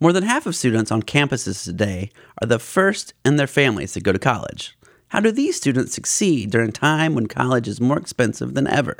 More 0.00 0.12
than 0.12 0.22
half 0.22 0.46
of 0.46 0.54
students 0.54 0.92
on 0.92 1.02
campuses 1.02 1.64
today 1.64 2.10
are 2.40 2.46
the 2.46 2.60
first 2.60 3.14
in 3.24 3.34
their 3.34 3.48
families 3.48 3.94
to 3.94 4.00
go 4.00 4.12
to 4.12 4.18
college. 4.18 4.78
How 5.08 5.18
do 5.18 5.32
these 5.32 5.56
students 5.56 5.92
succeed 5.92 6.52
during 6.52 6.68
a 6.68 6.72
time 6.72 7.16
when 7.16 7.26
college 7.26 7.66
is 7.66 7.80
more 7.80 7.98
expensive 7.98 8.54
than 8.54 8.68
ever? 8.68 8.98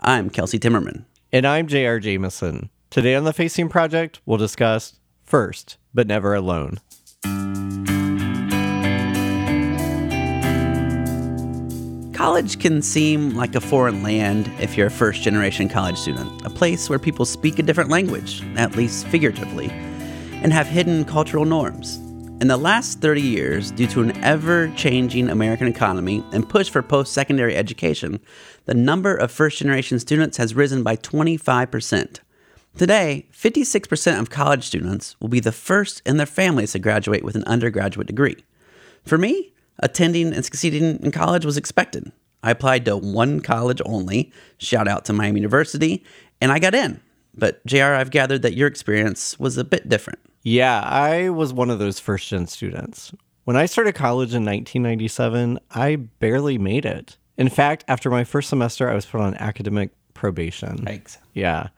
I'm 0.00 0.30
Kelsey 0.30 0.58
Timmerman. 0.58 1.04
And 1.32 1.46
I'm 1.46 1.66
J.R. 1.66 1.98
Jamison. 1.98 2.70
Today 2.88 3.14
on 3.14 3.24
the 3.24 3.34
Facing 3.34 3.68
Project, 3.68 4.20
we'll 4.24 4.38
discuss 4.38 4.98
first, 5.22 5.76
but 5.92 6.06
never 6.06 6.34
alone. 6.34 6.80
College 12.14 12.58
can 12.58 12.80
seem 12.80 13.36
like 13.36 13.54
a 13.54 13.60
foreign 13.60 14.02
land 14.02 14.50
if 14.60 14.78
you're 14.78 14.86
a 14.86 14.90
first 14.90 15.22
generation 15.22 15.68
college 15.68 15.98
student, 15.98 16.46
a 16.46 16.50
place 16.50 16.88
where 16.88 16.98
people 16.98 17.26
speak 17.26 17.58
a 17.58 17.62
different 17.62 17.90
language, 17.90 18.42
at 18.56 18.76
least 18.76 19.06
figuratively, 19.08 19.70
and 20.42 20.52
have 20.52 20.66
hidden 20.66 21.04
cultural 21.04 21.44
norms. 21.44 21.96
In 22.40 22.48
the 22.48 22.56
last 22.56 23.00
30 23.00 23.22
years, 23.22 23.70
due 23.70 23.86
to 23.86 24.02
an 24.02 24.16
ever 24.24 24.68
changing 24.74 25.30
American 25.30 25.68
economy 25.68 26.24
and 26.32 26.48
push 26.48 26.68
for 26.68 26.82
post 26.82 27.12
secondary 27.12 27.54
education, 27.54 28.18
the 28.64 28.74
number 28.74 29.14
of 29.14 29.30
first 29.30 29.58
generation 29.58 30.00
students 30.00 30.38
has 30.38 30.54
risen 30.54 30.82
by 30.82 30.96
25%. 30.96 32.18
Today, 32.76 33.26
56% 33.32 34.18
of 34.18 34.30
college 34.30 34.64
students 34.64 35.14
will 35.20 35.28
be 35.28 35.38
the 35.38 35.52
first 35.52 36.02
in 36.04 36.16
their 36.16 36.26
families 36.26 36.72
to 36.72 36.80
graduate 36.80 37.22
with 37.22 37.36
an 37.36 37.44
undergraduate 37.44 38.08
degree. 38.08 38.44
For 39.04 39.18
me, 39.18 39.52
attending 39.78 40.32
and 40.32 40.44
succeeding 40.44 40.98
in 41.00 41.12
college 41.12 41.44
was 41.44 41.56
expected. 41.56 42.10
I 42.42 42.50
applied 42.50 42.84
to 42.86 42.96
one 42.96 43.40
college 43.40 43.80
only, 43.86 44.32
shout 44.58 44.88
out 44.88 45.04
to 45.04 45.12
Miami 45.12 45.40
University, 45.40 46.02
and 46.40 46.50
I 46.50 46.58
got 46.58 46.74
in. 46.74 47.00
But, 47.34 47.64
JR, 47.66 47.94
I've 47.94 48.10
gathered 48.10 48.42
that 48.42 48.54
your 48.54 48.66
experience 48.66 49.38
was 49.38 49.56
a 49.56 49.64
bit 49.64 49.88
different. 49.88 50.18
Yeah, 50.42 50.80
I 50.80 51.30
was 51.30 51.52
one 51.52 51.70
of 51.70 51.78
those 51.78 52.00
first 52.00 52.28
gen 52.28 52.46
students. 52.46 53.12
When 53.44 53.56
I 53.56 53.66
started 53.66 53.94
college 53.94 54.34
in 54.34 54.44
1997, 54.44 55.58
I 55.70 55.96
barely 55.96 56.58
made 56.58 56.84
it. 56.84 57.16
In 57.36 57.48
fact, 57.48 57.84
after 57.88 58.10
my 58.10 58.24
first 58.24 58.48
semester, 58.48 58.88
I 58.88 58.94
was 58.94 59.06
put 59.06 59.20
on 59.20 59.34
academic 59.36 59.90
probation. 60.14 60.78
Thanks. 60.84 61.18
Yeah. 61.32 61.68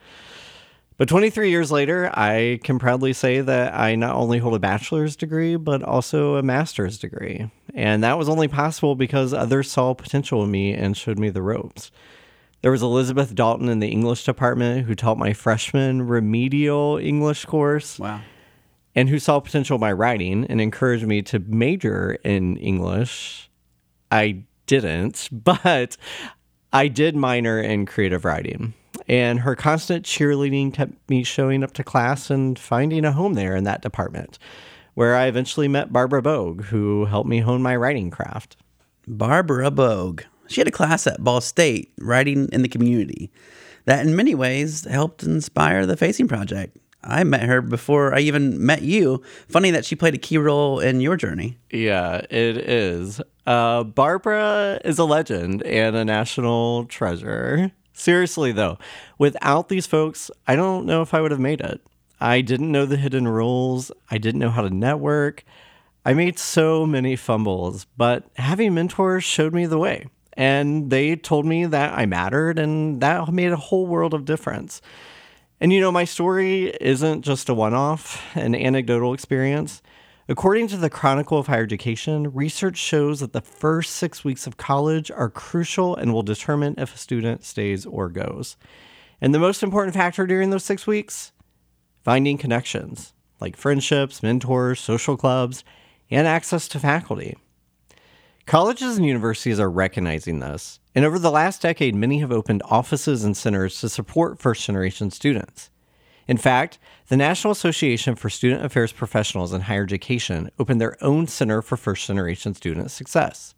But 0.96 1.08
23 1.08 1.50
years 1.50 1.72
later, 1.72 2.10
I 2.14 2.60
can 2.62 2.78
proudly 2.78 3.12
say 3.12 3.40
that 3.40 3.74
I 3.74 3.96
not 3.96 4.14
only 4.14 4.38
hold 4.38 4.54
a 4.54 4.58
bachelor's 4.58 5.16
degree, 5.16 5.56
but 5.56 5.82
also 5.82 6.36
a 6.36 6.42
master's 6.42 6.98
degree. 6.98 7.50
And 7.74 8.04
that 8.04 8.18
was 8.18 8.28
only 8.28 8.48
possible 8.48 8.94
because 8.94 9.34
others 9.34 9.70
saw 9.70 9.94
potential 9.94 10.44
in 10.44 10.50
me 10.50 10.72
and 10.72 10.96
showed 10.96 11.18
me 11.18 11.30
the 11.30 11.42
ropes. 11.42 11.90
There 12.62 12.70
was 12.70 12.82
Elizabeth 12.82 13.34
Dalton 13.34 13.68
in 13.68 13.80
the 13.80 13.88
English 13.88 14.24
department 14.24 14.86
who 14.86 14.94
taught 14.94 15.18
my 15.18 15.32
freshman 15.32 16.06
remedial 16.06 16.98
English 16.98 17.44
course. 17.44 17.98
Wow 17.98 18.20
and 18.94 19.08
who 19.08 19.18
saw 19.18 19.40
potential 19.40 19.76
in 19.76 19.80
my 19.80 19.92
writing 19.92 20.44
and 20.48 20.60
encouraged 20.60 21.06
me 21.06 21.22
to 21.22 21.38
major 21.40 22.18
in 22.24 22.56
English. 22.58 23.50
I 24.10 24.44
didn't, 24.66 25.28
but 25.44 25.96
I 26.72 26.88
did 26.88 27.16
minor 27.16 27.60
in 27.60 27.86
creative 27.86 28.24
writing. 28.24 28.74
And 29.08 29.40
her 29.40 29.56
constant 29.56 30.06
cheerleading 30.06 30.72
kept 30.72 30.92
me 31.10 31.24
showing 31.24 31.62
up 31.62 31.72
to 31.74 31.84
class 31.84 32.30
and 32.30 32.58
finding 32.58 33.04
a 33.04 33.12
home 33.12 33.34
there 33.34 33.56
in 33.56 33.64
that 33.64 33.82
department, 33.82 34.38
where 34.94 35.14
I 35.16 35.26
eventually 35.26 35.68
met 35.68 35.92
Barbara 35.92 36.22
Bogue, 36.22 36.64
who 36.64 37.04
helped 37.06 37.28
me 37.28 37.40
hone 37.40 37.60
my 37.60 37.76
writing 37.76 38.10
craft. 38.10 38.56
Barbara 39.06 39.70
Bogue. 39.70 40.22
She 40.46 40.60
had 40.60 40.68
a 40.68 40.72
class 40.72 41.06
at 41.06 41.22
Ball 41.22 41.40
State, 41.40 41.92
Writing 41.98 42.48
in 42.52 42.62
the 42.62 42.68
Community, 42.68 43.30
that 43.84 44.06
in 44.06 44.16
many 44.16 44.34
ways 44.34 44.84
helped 44.84 45.22
inspire 45.22 45.86
the 45.86 45.96
Facing 45.96 46.28
Project. 46.28 46.76
I 47.06 47.24
met 47.24 47.42
her 47.42 47.60
before 47.60 48.14
I 48.14 48.20
even 48.20 48.64
met 48.64 48.82
you. 48.82 49.22
Funny 49.48 49.70
that 49.70 49.84
she 49.84 49.94
played 49.94 50.14
a 50.14 50.18
key 50.18 50.38
role 50.38 50.80
in 50.80 51.00
your 51.00 51.16
journey. 51.16 51.58
Yeah, 51.70 52.22
it 52.30 52.56
is. 52.56 53.20
Uh, 53.46 53.84
Barbara 53.84 54.80
is 54.84 54.98
a 54.98 55.04
legend 55.04 55.62
and 55.62 55.94
a 55.94 56.04
national 56.04 56.86
treasure. 56.86 57.72
Seriously, 57.92 58.52
though, 58.52 58.78
without 59.18 59.68
these 59.68 59.86
folks, 59.86 60.30
I 60.46 60.56
don't 60.56 60.86
know 60.86 61.02
if 61.02 61.14
I 61.14 61.20
would 61.20 61.30
have 61.30 61.40
made 61.40 61.60
it. 61.60 61.80
I 62.20 62.40
didn't 62.40 62.72
know 62.72 62.86
the 62.86 62.96
hidden 62.96 63.28
rules, 63.28 63.92
I 64.10 64.18
didn't 64.18 64.40
know 64.40 64.50
how 64.50 64.62
to 64.62 64.70
network. 64.70 65.44
I 66.04 66.12
made 66.12 66.38
so 66.38 66.84
many 66.84 67.16
fumbles, 67.16 67.86
but 67.96 68.24
having 68.36 68.74
mentors 68.74 69.24
showed 69.24 69.54
me 69.54 69.66
the 69.66 69.78
way. 69.78 70.06
And 70.34 70.90
they 70.90 71.16
told 71.16 71.46
me 71.46 71.66
that 71.66 71.96
I 71.96 72.06
mattered, 72.06 72.58
and 72.58 73.00
that 73.00 73.32
made 73.32 73.52
a 73.52 73.56
whole 73.56 73.86
world 73.86 74.12
of 74.12 74.24
difference. 74.24 74.82
And 75.64 75.72
you 75.72 75.80
know, 75.80 75.90
my 75.90 76.04
story 76.04 76.76
isn't 76.78 77.22
just 77.22 77.48
a 77.48 77.54
one 77.54 77.72
off, 77.72 78.22
an 78.36 78.54
anecdotal 78.54 79.14
experience. 79.14 79.80
According 80.28 80.68
to 80.68 80.76
the 80.76 80.90
Chronicle 80.90 81.38
of 81.38 81.46
Higher 81.46 81.62
Education, 81.62 82.30
research 82.34 82.76
shows 82.76 83.20
that 83.20 83.32
the 83.32 83.40
first 83.40 83.94
six 83.94 84.22
weeks 84.22 84.46
of 84.46 84.58
college 84.58 85.10
are 85.10 85.30
crucial 85.30 85.96
and 85.96 86.12
will 86.12 86.22
determine 86.22 86.74
if 86.76 86.94
a 86.94 86.98
student 86.98 87.44
stays 87.44 87.86
or 87.86 88.10
goes. 88.10 88.58
And 89.22 89.34
the 89.34 89.38
most 89.38 89.62
important 89.62 89.94
factor 89.94 90.26
during 90.26 90.50
those 90.50 90.66
six 90.66 90.86
weeks? 90.86 91.32
Finding 92.02 92.36
connections, 92.36 93.14
like 93.40 93.56
friendships, 93.56 94.22
mentors, 94.22 94.80
social 94.80 95.16
clubs, 95.16 95.64
and 96.10 96.26
access 96.26 96.68
to 96.68 96.78
faculty. 96.78 97.38
Colleges 98.44 98.98
and 98.98 99.06
universities 99.06 99.58
are 99.58 99.70
recognizing 99.70 100.40
this, 100.40 100.78
and 100.94 101.04
over 101.04 101.18
the 101.18 101.30
last 101.30 101.62
decade, 101.62 101.94
many 101.94 102.18
have 102.18 102.32
opened 102.32 102.62
offices 102.66 103.24
and 103.24 103.36
centers 103.36 103.80
to 103.80 103.88
support 103.88 104.38
first 104.38 104.64
generation 104.64 105.10
students. 105.10 105.70
In 106.26 106.36
fact, 106.36 106.78
the 107.08 107.16
National 107.16 107.50
Association 107.50 108.14
for 108.14 108.30
Student 108.30 108.64
Affairs 108.64 108.92
Professionals 108.92 109.52
in 109.52 109.62
Higher 109.62 109.82
Education 109.82 110.50
opened 110.58 110.80
their 110.80 110.96
own 111.02 111.26
Center 111.26 111.60
for 111.60 111.76
First 111.76 112.06
Generation 112.06 112.54
Student 112.54 112.90
Success. 112.90 113.54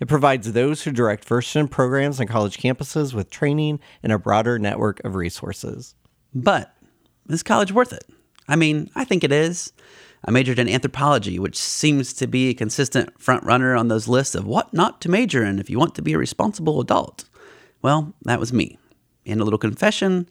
It 0.00 0.08
provides 0.08 0.52
those 0.52 0.82
who 0.82 0.92
direct 0.92 1.24
first 1.24 1.52
gen 1.52 1.68
programs 1.68 2.20
on 2.20 2.26
college 2.26 2.58
campuses 2.58 3.14
with 3.14 3.30
training 3.30 3.80
and 4.02 4.12
a 4.12 4.18
broader 4.18 4.58
network 4.58 5.02
of 5.04 5.14
resources. 5.14 5.94
But 6.34 6.74
is 7.28 7.42
college 7.42 7.72
worth 7.72 7.92
it? 7.92 8.04
I 8.48 8.56
mean, 8.56 8.90
I 8.94 9.04
think 9.04 9.24
it 9.24 9.32
is. 9.32 9.72
I 10.24 10.30
majored 10.30 10.58
in 10.58 10.68
anthropology, 10.68 11.38
which 11.38 11.56
seems 11.56 12.12
to 12.14 12.26
be 12.26 12.48
a 12.48 12.54
consistent 12.54 13.20
front 13.20 13.44
runner 13.44 13.74
on 13.74 13.88
those 13.88 14.08
lists 14.08 14.34
of 14.34 14.46
what 14.46 14.72
not 14.72 15.00
to 15.02 15.08
major 15.08 15.44
in 15.44 15.58
if 15.58 15.70
you 15.70 15.78
want 15.78 15.94
to 15.94 16.02
be 16.02 16.12
a 16.12 16.18
responsible 16.18 16.80
adult. 16.80 17.24
Well, 17.82 18.14
that 18.22 18.40
was 18.40 18.52
me. 18.52 18.78
And 19.24 19.40
a 19.40 19.44
little 19.44 19.58
confession 19.58 20.28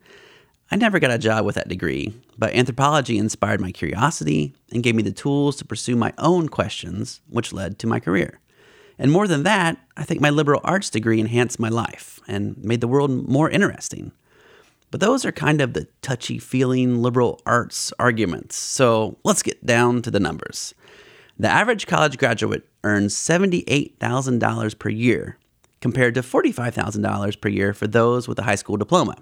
I 0.72 0.76
never 0.76 1.00
got 1.00 1.10
a 1.10 1.18
job 1.18 1.46
with 1.46 1.56
that 1.56 1.68
degree, 1.68 2.14
but 2.38 2.54
anthropology 2.54 3.18
inspired 3.18 3.60
my 3.60 3.72
curiosity 3.72 4.54
and 4.72 4.84
gave 4.84 4.94
me 4.94 5.02
the 5.02 5.12
tools 5.12 5.56
to 5.56 5.66
pursue 5.66 5.96
my 5.96 6.14
own 6.20 6.48
questions, 6.48 7.22
which 7.28 7.52
led 7.52 7.80
to 7.80 7.88
my 7.88 8.00
career. 8.00 8.40
And 9.00 9.12
more 9.12 9.28
than 9.28 9.44
that, 9.44 9.80
I 9.98 10.04
think 10.04 10.22
my 10.22 10.30
liberal 10.30 10.62
arts 10.64 10.92
degree 10.92 11.20
enhanced 11.20 11.60
my 11.60 11.70
life 11.70 12.20
and 12.28 12.56
made 12.64 12.82
the 12.82 12.88
world 12.88 13.28
more 13.28 13.50
interesting. 13.50 14.12
But 14.92 15.00
those 15.00 15.26
are 15.26 15.32
kind 15.32 15.62
of 15.62 15.74
the 15.74 15.88
touchy 16.02 16.40
feeling 16.40 17.02
liberal 17.02 17.42
arts 17.46 17.94
arguments. 18.00 18.56
So 18.56 19.18
let's 19.24 19.44
get 19.44 19.66
down 19.66 20.02
to 20.02 20.12
the 20.12 20.20
numbers. 20.20 20.74
The 21.38 21.48
average 21.48 21.88
college 21.88 22.18
graduate 22.18 22.68
earns 22.84 23.16
$78,000 23.16 24.80
per 24.80 24.90
year, 24.90 25.38
compared 25.80 26.16
to 26.16 26.22
$45,000 26.22 27.40
per 27.40 27.50
year 27.50 27.74
for 27.74 27.88
those 27.88 28.28
with 28.28 28.40
a 28.40 28.44
high 28.44 28.56
school 28.56 28.78
diploma. 28.78 29.16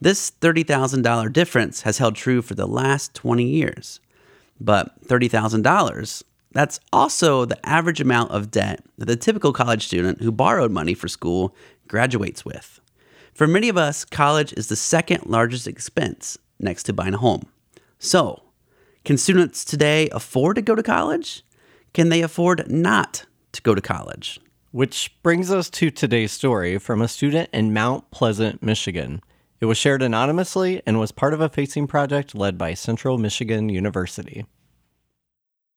This 0.00 0.30
$30,000 0.30 1.32
difference 1.32 1.82
has 1.82 1.98
held 1.98 2.14
true 2.14 2.42
for 2.42 2.54
the 2.54 2.66
last 2.66 3.14
20 3.14 3.44
years. 3.44 4.00
But 4.60 5.00
$30,000, 5.06 6.22
that's 6.52 6.80
also 6.92 7.44
the 7.44 7.66
average 7.66 8.00
amount 8.00 8.30
of 8.30 8.50
debt 8.50 8.84
that 8.98 9.06
the 9.06 9.16
typical 9.16 9.52
college 9.52 9.86
student 9.86 10.20
who 10.22 10.32
borrowed 10.32 10.70
money 10.70 10.94
for 10.94 11.08
school 11.08 11.54
graduates 11.86 12.44
with. 12.44 12.80
For 13.38 13.46
many 13.46 13.68
of 13.68 13.76
us, 13.76 14.04
college 14.04 14.52
is 14.54 14.66
the 14.66 14.74
second 14.74 15.26
largest 15.26 15.68
expense 15.68 16.38
next 16.58 16.82
to 16.82 16.92
buying 16.92 17.14
a 17.14 17.18
home. 17.18 17.46
So, 18.00 18.42
can 19.04 19.16
students 19.16 19.64
today 19.64 20.08
afford 20.10 20.56
to 20.56 20.62
go 20.62 20.74
to 20.74 20.82
college? 20.82 21.44
Can 21.94 22.08
they 22.08 22.22
afford 22.22 22.68
not 22.68 23.26
to 23.52 23.62
go 23.62 23.76
to 23.76 23.80
college? 23.80 24.40
Which 24.72 25.16
brings 25.22 25.52
us 25.52 25.70
to 25.70 25.88
today's 25.88 26.32
story 26.32 26.78
from 26.78 27.00
a 27.00 27.06
student 27.06 27.48
in 27.52 27.72
Mount 27.72 28.10
Pleasant, 28.10 28.60
Michigan. 28.60 29.22
It 29.60 29.66
was 29.66 29.78
shared 29.78 30.02
anonymously 30.02 30.82
and 30.84 30.98
was 30.98 31.12
part 31.12 31.32
of 31.32 31.40
a 31.40 31.48
facing 31.48 31.86
project 31.86 32.34
led 32.34 32.58
by 32.58 32.74
Central 32.74 33.18
Michigan 33.18 33.68
University. 33.68 34.46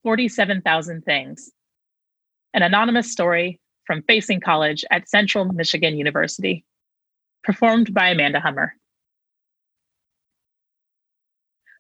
47,000 0.01 1.03
Things, 1.05 1.51
an 2.55 2.63
anonymous 2.63 3.11
story 3.11 3.59
from 3.85 4.01
Facing 4.07 4.39
College 4.39 4.83
at 4.89 5.07
Central 5.07 5.45
Michigan 5.45 5.95
University 5.95 6.65
performed 7.43 7.93
by 7.93 8.09
Amanda 8.09 8.39
Hummer. 8.39 8.73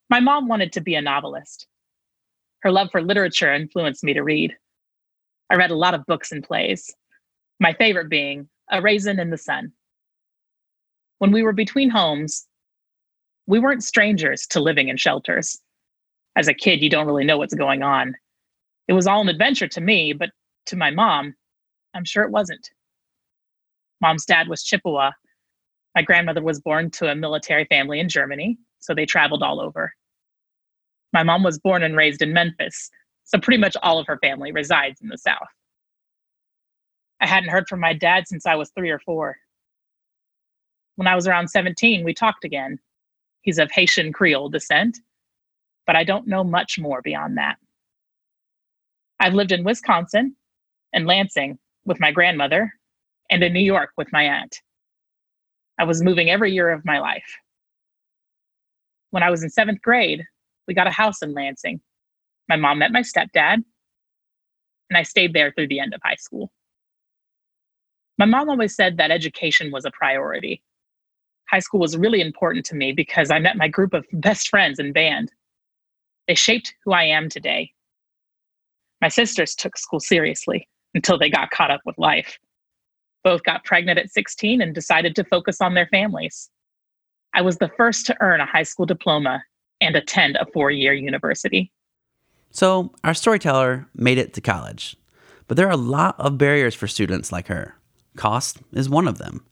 My 0.09 0.19
mom 0.19 0.47
wanted 0.47 0.73
to 0.73 0.81
be 0.81 0.95
a 0.95 1.01
novelist. 1.01 1.67
Her 2.61 2.71
love 2.71 2.89
for 2.91 3.01
literature 3.01 3.53
influenced 3.53 4.03
me 4.03 4.13
to 4.13 4.23
read. 4.23 4.55
I 5.49 5.55
read 5.55 5.71
a 5.71 5.75
lot 5.75 5.93
of 5.93 6.05
books 6.05 6.31
and 6.31 6.43
plays, 6.43 6.93
my 7.59 7.73
favorite 7.73 8.09
being 8.09 8.49
A 8.71 8.81
Raisin 8.81 9.19
in 9.19 9.29
the 9.29 9.37
Sun. 9.37 9.71
When 11.19 11.31
we 11.31 11.43
were 11.43 11.53
between 11.53 11.89
homes, 11.89 12.47
we 13.47 13.59
weren't 13.59 13.83
strangers 13.83 14.47
to 14.47 14.59
living 14.59 14.89
in 14.89 14.97
shelters. 14.97 15.59
As 16.35 16.47
a 16.47 16.53
kid, 16.53 16.81
you 16.81 16.89
don't 16.89 17.05
really 17.05 17.25
know 17.25 17.37
what's 17.37 17.53
going 17.53 17.83
on. 17.83 18.15
It 18.87 18.93
was 18.93 19.07
all 19.07 19.21
an 19.21 19.29
adventure 19.29 19.67
to 19.67 19.81
me, 19.81 20.13
but 20.13 20.29
to 20.67 20.75
my 20.75 20.89
mom, 20.89 21.35
I'm 21.93 22.05
sure 22.05 22.23
it 22.23 22.31
wasn't. 22.31 22.69
Mom's 24.01 24.25
dad 24.25 24.47
was 24.47 24.63
Chippewa. 24.63 25.11
My 25.95 26.01
grandmother 26.01 26.41
was 26.41 26.61
born 26.61 26.89
to 26.91 27.11
a 27.11 27.15
military 27.15 27.65
family 27.65 27.99
in 27.99 28.07
Germany, 28.07 28.57
so 28.79 28.93
they 28.93 29.05
traveled 29.05 29.43
all 29.43 29.59
over. 29.59 29.93
My 31.13 31.23
mom 31.23 31.43
was 31.43 31.59
born 31.59 31.83
and 31.83 31.97
raised 31.97 32.21
in 32.21 32.33
Memphis, 32.33 32.89
so 33.25 33.37
pretty 33.39 33.59
much 33.59 33.75
all 33.83 33.99
of 33.99 34.07
her 34.07 34.17
family 34.19 34.51
resides 34.51 35.01
in 35.01 35.09
the 35.09 35.17
South. 35.17 35.47
I 37.19 37.27
hadn't 37.27 37.49
heard 37.49 37.67
from 37.67 37.79
my 37.79 37.93
dad 37.93 38.27
since 38.27 38.45
I 38.45 38.55
was 38.55 38.71
three 38.71 38.89
or 38.89 38.99
four. 38.99 39.37
When 40.95 41.07
I 41.07 41.15
was 41.15 41.27
around 41.27 41.49
17, 41.49 42.03
we 42.03 42.13
talked 42.13 42.45
again. 42.45 42.79
He's 43.41 43.59
of 43.59 43.71
Haitian 43.71 44.13
Creole 44.13 44.49
descent, 44.49 44.97
but 45.85 45.95
I 45.95 46.03
don't 46.03 46.27
know 46.27 46.43
much 46.43 46.79
more 46.79 47.01
beyond 47.01 47.37
that. 47.37 47.57
I've 49.19 49.33
lived 49.33 49.51
in 49.51 49.63
Wisconsin 49.63 50.35
and 50.93 51.05
Lansing 51.05 51.59
with 51.85 51.99
my 51.99 52.11
grandmother 52.11 52.73
and 53.29 53.43
in 53.43 53.53
New 53.53 53.59
York 53.59 53.91
with 53.97 54.11
my 54.11 54.23
aunt. 54.23 54.61
I 55.81 55.83
was 55.83 56.03
moving 56.03 56.29
every 56.29 56.53
year 56.53 56.69
of 56.69 56.85
my 56.85 56.99
life. 56.99 57.39
When 59.09 59.23
I 59.23 59.31
was 59.31 59.41
in 59.41 59.49
seventh 59.49 59.81
grade, 59.81 60.23
we 60.67 60.75
got 60.75 60.85
a 60.85 60.91
house 60.91 61.23
in 61.23 61.33
Lansing. 61.33 61.81
My 62.47 62.55
mom 62.55 62.77
met 62.77 62.91
my 62.91 63.01
stepdad, 63.01 63.55
and 63.55 64.95
I 64.95 65.01
stayed 65.01 65.33
there 65.33 65.51
through 65.51 65.69
the 65.69 65.79
end 65.79 65.95
of 65.95 66.01
high 66.03 66.17
school. 66.19 66.51
My 68.19 68.25
mom 68.25 68.47
always 68.47 68.75
said 68.75 68.97
that 68.97 69.09
education 69.09 69.71
was 69.71 69.83
a 69.83 69.89
priority. 69.89 70.61
High 71.49 71.57
school 71.57 71.79
was 71.79 71.97
really 71.97 72.21
important 72.21 72.63
to 72.67 72.75
me 72.75 72.91
because 72.91 73.31
I 73.31 73.39
met 73.39 73.57
my 73.57 73.67
group 73.67 73.95
of 73.95 74.05
best 74.13 74.49
friends 74.49 74.77
in 74.77 74.93
band. 74.93 75.31
They 76.27 76.35
shaped 76.35 76.75
who 76.85 76.91
I 76.91 77.05
am 77.05 77.27
today. 77.27 77.73
My 79.01 79.07
sisters 79.07 79.55
took 79.55 79.79
school 79.79 79.99
seriously 79.99 80.69
until 80.93 81.17
they 81.17 81.31
got 81.31 81.49
caught 81.49 81.71
up 81.71 81.81
with 81.85 81.97
life. 81.97 82.37
Both 83.23 83.43
got 83.43 83.63
pregnant 83.63 83.99
at 83.99 84.11
16 84.11 84.61
and 84.61 84.73
decided 84.73 85.15
to 85.15 85.23
focus 85.23 85.61
on 85.61 85.73
their 85.73 85.87
families. 85.87 86.49
I 87.33 87.41
was 87.41 87.57
the 87.57 87.71
first 87.77 88.05
to 88.07 88.17
earn 88.21 88.41
a 88.41 88.45
high 88.45 88.63
school 88.63 88.85
diploma 88.85 89.43
and 89.79 89.95
attend 89.95 90.35
a 90.35 90.45
four 90.53 90.71
year 90.71 90.93
university. 90.93 91.71
So, 92.51 92.93
our 93.03 93.13
storyteller 93.13 93.87
made 93.95 94.17
it 94.17 94.33
to 94.33 94.41
college, 94.41 94.97
but 95.47 95.55
there 95.55 95.67
are 95.67 95.71
a 95.71 95.77
lot 95.77 96.19
of 96.19 96.37
barriers 96.37 96.75
for 96.75 96.87
students 96.87 97.31
like 97.31 97.47
her. 97.47 97.75
Cost 98.17 98.57
is 98.73 98.89
one 98.89 99.07
of 99.07 99.17
them. 99.19 99.45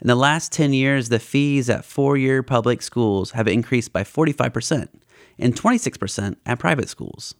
In 0.00 0.06
the 0.06 0.14
last 0.14 0.52
10 0.52 0.72
years, 0.72 1.08
the 1.08 1.18
fees 1.18 1.68
at 1.68 1.84
four 1.84 2.16
year 2.16 2.42
public 2.42 2.82
schools 2.82 3.32
have 3.32 3.48
increased 3.48 3.92
by 3.92 4.02
45% 4.04 4.88
and 5.38 5.54
26% 5.54 6.36
at 6.46 6.58
private 6.58 6.88
schools. 6.88 7.34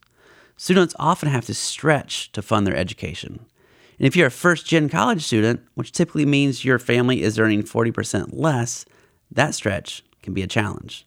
Students 0.56 0.94
often 0.98 1.28
have 1.28 1.46
to 1.46 1.54
stretch 1.54 2.32
to 2.32 2.42
fund 2.42 2.66
their 2.66 2.76
education. 2.76 3.46
And 3.98 4.06
if 4.06 4.14
you're 4.14 4.28
a 4.28 4.30
first 4.30 4.66
gen 4.66 4.88
college 4.88 5.24
student, 5.24 5.60
which 5.74 5.92
typically 5.92 6.26
means 6.26 6.64
your 6.64 6.78
family 6.78 7.22
is 7.22 7.38
earning 7.38 7.64
40% 7.64 8.30
less, 8.32 8.84
that 9.30 9.54
stretch 9.54 10.04
can 10.22 10.34
be 10.34 10.42
a 10.42 10.46
challenge. 10.46 11.06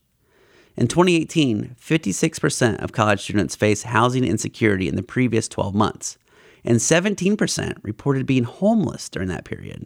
In 0.76 0.88
2018, 0.88 1.76
56% 1.80 2.84
of 2.84 2.92
college 2.92 3.22
students 3.22 3.56
faced 3.56 3.84
housing 3.84 4.24
insecurity 4.24 4.88
in 4.88 4.96
the 4.96 5.04
previous 5.04 5.48
12 5.48 5.76
months, 5.76 6.18
and 6.64 6.78
17% 6.78 7.78
reported 7.84 8.26
being 8.26 8.44
homeless 8.44 9.10
during 9.10 9.30
that 9.30 9.46
period. 9.46 9.86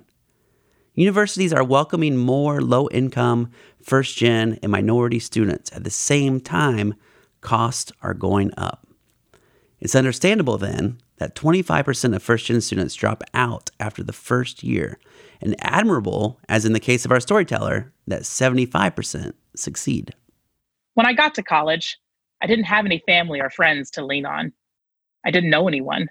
Universities 0.94 1.54
are 1.54 1.64
welcoming 1.64 2.18
more 2.18 2.62
low 2.62 2.88
income, 2.90 3.52
first 3.82 4.18
gen, 4.18 4.58
and 4.64 4.72
minority 4.72 5.20
students. 5.20 5.72
At 5.74 5.84
the 5.84 5.90
same 5.90 6.40
time, 6.40 6.96
costs 7.42 7.92
are 8.02 8.14
going 8.14 8.52
up. 8.58 8.88
It's 9.80 9.96
understandable 9.96 10.58
then 10.58 11.00
that 11.18 11.36
25% 11.36 12.16
of 12.16 12.22
first 12.22 12.46
gen 12.46 12.62
students 12.62 12.96
drop 12.96 13.24
out 13.34 13.70
after 13.80 14.04
the 14.04 14.14
first 14.14 14.64
year, 14.64 15.00
and 15.42 15.56
admirable, 15.60 16.40
as 16.50 16.66
in 16.66 16.74
the 16.74 16.80
case 16.80 17.06
of 17.06 17.12
our 17.12 17.20
storyteller, 17.20 17.92
that 18.08 18.24
75% 18.24 19.34
succeed. 19.56 20.14
When 20.94 21.06
I 21.06 21.14
got 21.14 21.36
to 21.36 21.44
college, 21.44 21.98
I 22.42 22.48
didn't 22.48 22.66
have 22.66 22.86
any 22.86 23.02
family 23.06 23.40
or 23.40 23.50
friends 23.50 23.90
to 23.92 24.06
lean 24.06 24.26
on. 24.26 24.52
I 25.26 25.32
didn't 25.32 25.50
know 25.50 25.68
anyone. 25.68 26.08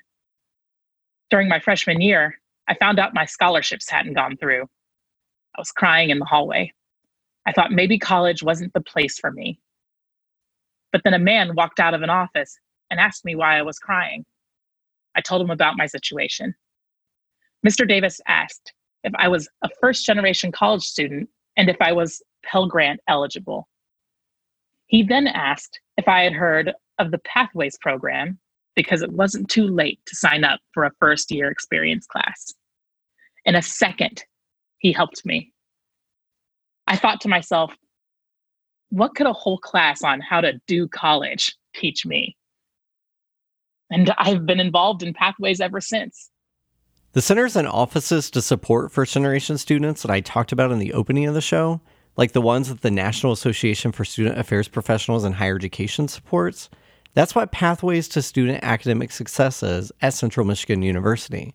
During 1.31 1.49
my 1.49 1.59
freshman 1.59 2.01
year, 2.01 2.39
I 2.69 2.75
found 2.75 2.99
out 2.99 3.15
my 3.15 3.27
scholarships 3.27 3.89
hadn't 3.89 4.15
gone 4.15 4.37
through. 4.37 4.63
I 4.63 5.61
was 5.61 5.71
crying 5.71 6.11
in 6.11 6.19
the 6.19 6.25
hallway. 6.25 6.73
I 7.47 7.53
thought 7.53 7.73
maybe 7.73 7.99
college 7.99 8.43
wasn't 8.43 8.73
the 8.73 8.81
place 8.81 9.19
for 9.19 9.31
me. 9.31 9.59
But 10.93 11.03
then 11.05 11.15
a 11.15 11.19
man 11.19 11.55
walked 11.55 11.81
out 11.81 11.95
of 11.95 12.03
an 12.03 12.11
office 12.11 12.59
and 12.91 13.01
asked 13.01 13.25
me 13.25 13.35
why 13.35 13.59
I 13.59 13.63
was 13.63 13.79
crying. 13.79 14.25
I 15.17 15.21
told 15.21 15.43
him 15.43 15.51
about 15.51 15.77
my 15.77 15.87
situation. 15.87 16.55
Mr. 17.67 17.89
Davis 17.89 18.21
asked 18.27 18.73
if 19.05 19.13
I 19.17 19.29
was 19.29 19.49
a 19.63 19.69
first 19.81 20.05
generation 20.05 20.53
college 20.53 20.83
student 20.83 21.29
and 21.57 21.69
if 21.69 21.77
I 21.81 21.93
was 21.93 22.23
Pell 22.45 22.67
Grant 22.67 23.01
eligible. 23.09 23.69
He 24.87 25.03
then 25.03 25.27
asked 25.27 25.81
if 25.97 26.09
I 26.09 26.23
had 26.23 26.33
heard 26.33 26.73
of 26.99 27.11
the 27.11 27.19
Pathways 27.19 27.79
program 27.81 28.39
because 28.77 29.03
it 29.03 29.13
wasn't 29.13 29.49
too 29.49 29.67
late 29.67 30.01
to 30.07 30.17
sign 30.17 30.45
up 30.45 30.61
for 30.73 30.85
a 30.85 30.93
first 31.01 31.31
year 31.31 31.51
experience 31.51 32.07
class. 32.07 32.53
In 33.45 33.55
a 33.55 33.63
second, 33.63 34.25
he 34.79 34.93
helped 34.93 35.25
me. 35.25 35.53
I 36.87 36.97
thought 36.97 37.21
to 37.23 37.29
myself, 37.29 37.73
what 38.91 39.15
could 39.15 39.27
a 39.27 39.33
whole 39.33 39.59
class 39.59 40.03
on 40.03 40.21
how 40.21 40.41
to 40.41 40.61
do 40.67 40.87
college 40.89 41.57
teach 41.75 42.05
me? 42.05 42.37
And 43.95 44.13
I've 44.19 44.45
been 44.45 44.59
involved 44.59 45.05
in 45.05 45.15
Pathways 45.15 45.61
ever 45.61 45.81
since. 45.81 46.29
The 47.13 47.23
centers 47.23 47.55
and 47.55 47.69
offices 47.69 48.29
to 48.33 48.43
support 48.43 48.91
first 48.91 49.15
generation 49.15 49.57
students 49.57 50.03
that 50.03 50.11
I 50.11 50.21
talked 50.21 50.51
about 50.51 50.73
in 50.73 50.81
the 50.81 50.93
opening 50.93 51.27
of 51.27 51.35
the 51.35 51.41
show, 51.41 51.81
like 52.17 52.33
the 52.33 52.41
ones 52.41 52.69
that 52.69 52.81
the 52.81 52.91
National 52.91 53.31
Association 53.31 53.93
for 53.93 54.05
Student 54.05 54.37
Affairs 54.37 54.67
Professionals 54.67 55.25
in 55.25 55.35
Higher 55.35 55.55
Education 55.55 56.09
supports, 56.09 56.69
that's 57.13 57.37
what 57.37 57.53
Pathways 57.53 58.09
to 58.09 58.21
Student 58.21 58.65
Academic 58.65 59.13
Success 59.13 59.63
is 59.63 59.93
at 60.03 60.13
Central 60.13 60.45
Michigan 60.45 60.83
University. 60.83 61.55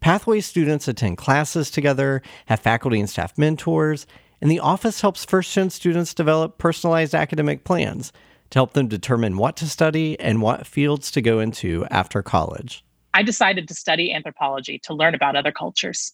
Pathways 0.00 0.46
students 0.46 0.88
attend 0.88 1.16
classes 1.16 1.70
together, 1.70 2.22
have 2.46 2.58
faculty 2.58 2.98
and 2.98 3.08
staff 3.08 3.38
mentors, 3.38 4.04
and 4.40 4.50
the 4.50 4.58
office 4.58 5.00
helps 5.00 5.24
first 5.24 5.52
gen 5.52 5.70
students 5.70 6.12
develop 6.12 6.58
personalized 6.58 7.14
academic 7.14 7.62
plans 7.62 8.12
to 8.50 8.58
help 8.58 8.72
them 8.72 8.88
determine 8.88 9.36
what 9.36 9.56
to 9.56 9.68
study 9.68 10.18
and 10.20 10.42
what 10.42 10.66
fields 10.66 11.10
to 11.12 11.22
go 11.22 11.40
into 11.40 11.86
after 11.90 12.22
college. 12.22 12.84
I 13.14 13.22
decided 13.22 13.68
to 13.68 13.74
study 13.74 14.12
anthropology 14.12 14.78
to 14.84 14.94
learn 14.94 15.14
about 15.14 15.36
other 15.36 15.52
cultures. 15.52 16.12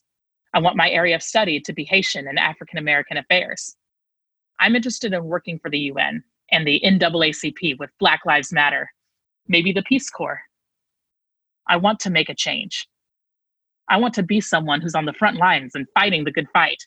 I 0.55 0.61
want 0.61 0.77
my 0.77 0.89
area 0.91 1.17
of 1.17 1.23
study 1.23 1.61
to 1.61 1.73
be 1.73 1.85
Haitian 1.85 2.29
and 2.29 2.39
African 2.39 2.79
American 2.79 3.17
affairs. 3.17 3.77
I'm 4.61 4.77
interested 4.77 5.13
in 5.13 5.25
working 5.25 5.59
for 5.59 5.71
the 5.71 5.79
UN 5.81 6.23
and 6.51 6.67
the 6.67 6.81
NAACP 6.85 7.79
with 7.79 7.91
Black 7.99 8.21
Lives 8.25 8.53
Matter, 8.53 8.89
maybe 9.49 9.73
the 9.73 9.83
Peace 9.83 10.09
Corps. 10.11 10.41
I 11.69 11.77
want 11.77 11.99
to 12.01 12.11
make 12.11 12.29
a 12.29 12.35
change. 12.35 12.87
I 13.89 13.97
want 13.97 14.15
to 14.15 14.23
be 14.23 14.41
someone 14.41 14.81
who's 14.81 14.95
on 14.95 15.05
the 15.05 15.13
front 15.13 15.37
lines 15.37 15.73
and 15.75 15.87
fighting 15.95 16.25
the 16.25 16.33
good 16.33 16.49
fight, 16.53 16.87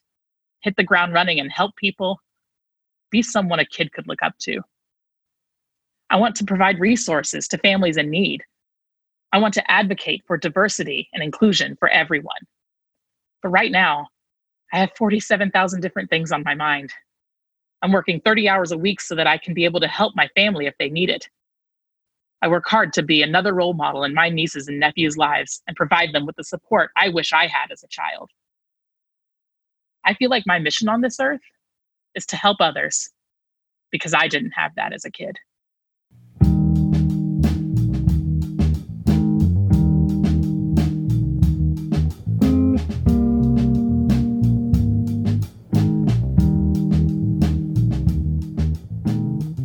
hit 0.62 0.76
the 0.78 0.84
ground 0.84 1.14
running 1.14 1.40
and 1.40 1.52
help 1.52 1.76
people, 1.76 2.20
be 3.12 3.22
someone 3.22 3.60
a 3.60 3.66
kid 3.66 3.92
could 3.94 4.08
look 4.08 4.24
up 4.24 4.38
to. 4.40 4.62
I 6.10 6.18
want 6.18 6.36
to 6.38 6.46
provide 6.46 6.80
resources 6.80 7.48
to 7.50 7.58
families 7.58 7.98
in 7.98 8.10
need. 8.10 8.44
I 9.34 9.40
want 9.40 9.54
to 9.56 9.72
advocate 9.72 10.24
for 10.26 10.38
diversity 10.38 11.10
and 11.14 11.22
inclusion 11.22 11.76
for 11.80 11.90
everyone. 11.90 12.38
But 13.44 13.50
right 13.50 13.72
now, 13.72 14.08
I 14.74 14.80
have 14.80 14.92
47,000 14.98 15.82
different 15.82 16.10
things 16.10 16.32
on 16.32 16.44
my 16.44 16.56
mind. 16.56 16.92
I'm 17.82 17.92
working 17.92 18.22
30 18.22 18.50
hours 18.50 18.72
a 18.72 18.78
week 18.78 19.02
so 19.02 19.16
that 19.16 19.28
I 19.28 19.38
can 19.38 19.54
be 19.54 19.66
able 19.66 19.80
to 19.82 19.88
help 19.88 20.16
my 20.16 20.28
family 20.36 20.66
if 20.66 20.74
they 20.80 20.90
need 20.90 21.10
it. 21.10 21.30
I 22.42 22.48
work 22.48 22.66
hard 22.68 22.94
to 22.94 23.04
be 23.04 23.22
another 23.22 23.54
role 23.54 23.74
model 23.74 24.04
in 24.04 24.14
my 24.14 24.30
nieces 24.30 24.68
and 24.68 24.80
nephews' 24.80 25.18
lives 25.18 25.62
and 25.68 25.76
provide 25.76 26.14
them 26.14 26.26
with 26.26 26.36
the 26.36 26.44
support 26.44 26.92
I 26.96 27.10
wish 27.10 27.34
I 27.34 27.48
had 27.48 27.72
as 27.72 27.84
a 27.84 27.88
child. 27.88 28.30
I 30.06 30.14
feel 30.14 30.30
like 30.30 30.44
my 30.46 30.60
mission 30.60 30.88
on 30.88 31.02
this 31.02 31.20
earth 31.20 31.42
is 32.16 32.26
to 32.28 32.36
help 32.36 32.58
others 32.60 33.10
because 33.92 34.14
I 34.14 34.28
didn't 34.28 34.52
have 34.52 34.76
that 34.76 34.94
as 34.94 35.04
a 35.04 35.12
kid. 35.12 35.38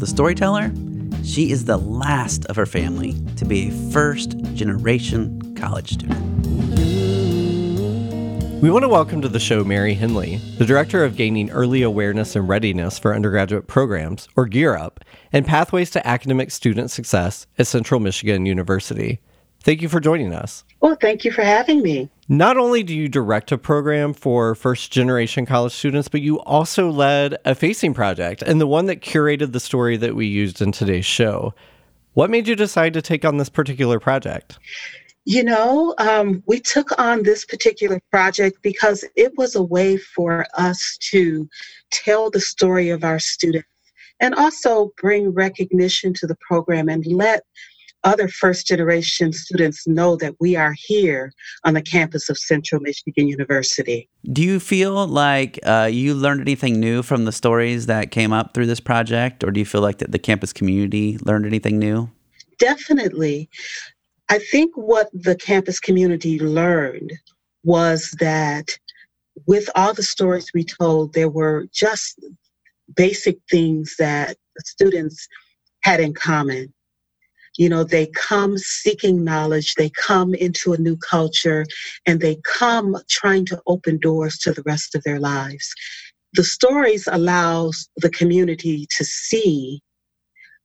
The 0.03 0.09
storyteller, 0.09 0.73
she 1.23 1.53
is 1.53 1.67
the 1.67 1.77
last 1.77 2.45
of 2.47 2.57
her 2.57 2.67
family 2.67 3.15
to 3.37 3.45
be 3.45 3.69
a 3.69 3.93
first 3.93 4.37
generation 4.55 5.55
college 5.55 5.93
student. 5.93 6.21
We 8.61 8.69
want 8.69 8.83
to 8.83 8.89
welcome 8.89 9.23
to 9.23 9.29
the 9.29 9.39
show 9.39 9.63
Mary 9.63 9.95
Henley, 9.95 10.39
the 10.59 10.67
Director 10.67 11.05
of 11.05 11.15
Gaining 11.15 11.51
Early 11.51 11.83
Awareness 11.83 12.35
and 12.35 12.49
Readiness 12.49 12.99
for 12.99 13.15
Undergraduate 13.15 13.69
Programs, 13.69 14.27
or 14.35 14.47
GEAR 14.49 14.77
Up, 14.77 15.05
and 15.33 15.47
Pathways 15.47 15.91
to 15.91 16.05
Academic 16.05 16.51
Student 16.51 16.91
Success 16.91 17.47
at 17.57 17.69
Central 17.69 18.01
Michigan 18.01 18.45
University. 18.45 19.21
Thank 19.63 19.83
you 19.83 19.89
for 19.89 20.01
joining 20.01 20.35
us. 20.35 20.65
Well, 20.81 20.97
thank 21.01 21.25
you 21.25 21.31
for 21.31 21.43
having 21.43 21.81
me. 21.81 22.11
Not 22.29 22.57
only 22.57 22.85
do 22.85 22.95
you 22.95 23.09
direct 23.09 23.51
a 23.51 23.59
program 23.59 24.15
for 24.15 24.55
first 24.55 24.93
generation 24.93 25.45
college 25.45 25.73
students, 25.73 26.09
but 26.09 26.21
you 26.21 26.39
also 26.41 26.89
led 26.89 27.37
a 27.45 27.55
facing 27.55 27.95
project 27.95 28.43
and 28.43 28.61
the 28.61 28.67
one 28.67 28.87
that 28.87 29.01
curated 29.01 29.53
the 29.53 29.61
story 29.61 29.97
that 29.97 30.15
we 30.15 30.27
used 30.27 30.63
in 30.63 30.71
today's 30.71 31.05
show. 31.05 31.53
What 32.15 32.31
made 32.31 32.47
you 32.47 32.55
decide 32.55 32.93
to 32.95 33.03
take 33.03 33.25
on 33.25 33.39
this 33.39 33.49
particular 33.49 33.99
project? 33.99 34.59
You 35.25 35.43
know, 35.43 35.95
um, 35.99 36.43
we 36.47 36.61
took 36.61 36.97
on 36.99 37.25
this 37.25 37.45
particular 37.45 38.01
project 38.11 38.59
because 38.63 39.05
it 39.17 39.33
was 39.37 39.57
a 39.57 39.63
way 39.63 39.97
for 39.97 40.47
us 40.55 40.99
to 41.11 41.49
tell 41.91 42.31
the 42.31 42.41
story 42.41 42.91
of 42.91 43.03
our 43.03 43.19
students 43.19 43.69
and 44.21 44.35
also 44.37 44.93
bring 44.97 45.31
recognition 45.31 46.15
to 46.15 46.27
the 46.27 46.37
program 46.37 46.89
and 46.89 47.05
let 47.07 47.45
other 48.05 48.29
first 48.29 48.67
generation 48.67 49.33
students 49.33 49.87
know 49.87 50.17
that 50.17 50.35
we 50.41 50.57
are 50.57 50.75
here 50.77 51.33
on 51.65 51.75
the 51.75 51.83
campus 51.83 52.29
of 52.29 52.39
Central 52.39 52.81
Michigan 52.81 53.29
University. 53.29 54.09
Do 54.33 54.43
you 54.43 54.61
feel 54.61 55.07
like 55.07 55.59
uh, 55.65 55.89
you 55.91 56.15
learned 56.15 56.41
anything 56.41 56.81
new 56.81 57.03
from 57.03 57.25
the 57.25 57.33
stories 57.33 57.87
that 57.87 58.11
came 58.11 58.33
up 58.33 58.55
through 58.55 58.67
this 58.67 58.81
project, 58.81 59.45
or 59.45 59.51
do 59.51 59.61
you 59.61 59.67
feel 59.67 59.81
like 59.81 59.99
that 59.99 60.13
the 60.13 60.19
campus 60.19 60.53
community 60.53 61.19
learned 61.19 61.47
anything 61.47 61.79
new? 61.79 62.11
Definitely. 62.59 63.49
I 64.29 64.39
think 64.39 64.75
what 64.77 65.11
the 65.13 65.35
campus 65.35 65.79
community 65.81 66.39
learned 66.39 67.13
was 67.65 68.15
that 68.19 68.79
with 69.47 69.69
all 69.75 69.95
the 69.95 70.03
stories 70.03 70.51
we 70.55 70.65
told, 70.65 71.15
there 71.15 71.29
were 71.29 71.67
just 71.73 72.19
basic 72.95 73.39
things 73.51 73.97
that 73.99 74.37
students 74.59 75.29
had 75.83 76.01
in 76.01 76.15
common. 76.15 76.73
You 77.59 77.69
know, 77.69 77.85
they 77.85 78.07
come 78.07 78.57
seeking 78.57 79.25
knowledge, 79.25 79.75
they 79.75 79.91
come 79.91 80.35
into 80.35 80.73
a 80.73 80.79
new 80.79 80.97
culture, 80.97 81.67
and 82.07 82.21
they 82.21 82.37
come 82.45 82.97
trying 83.11 83.45
to 83.47 83.61
open 83.67 83.99
doors 83.99 84.39
to 84.39 84.53
the 84.53 84.63
rest 84.63 84.95
of 84.95 85.03
their 85.03 85.21
lives. 85.21 85.75
The 86.35 86.45
stories 86.45 87.07
allows 87.11 87.89
the 87.97 88.11
community 88.11 88.87
to 88.97 89.05
see 89.05 89.83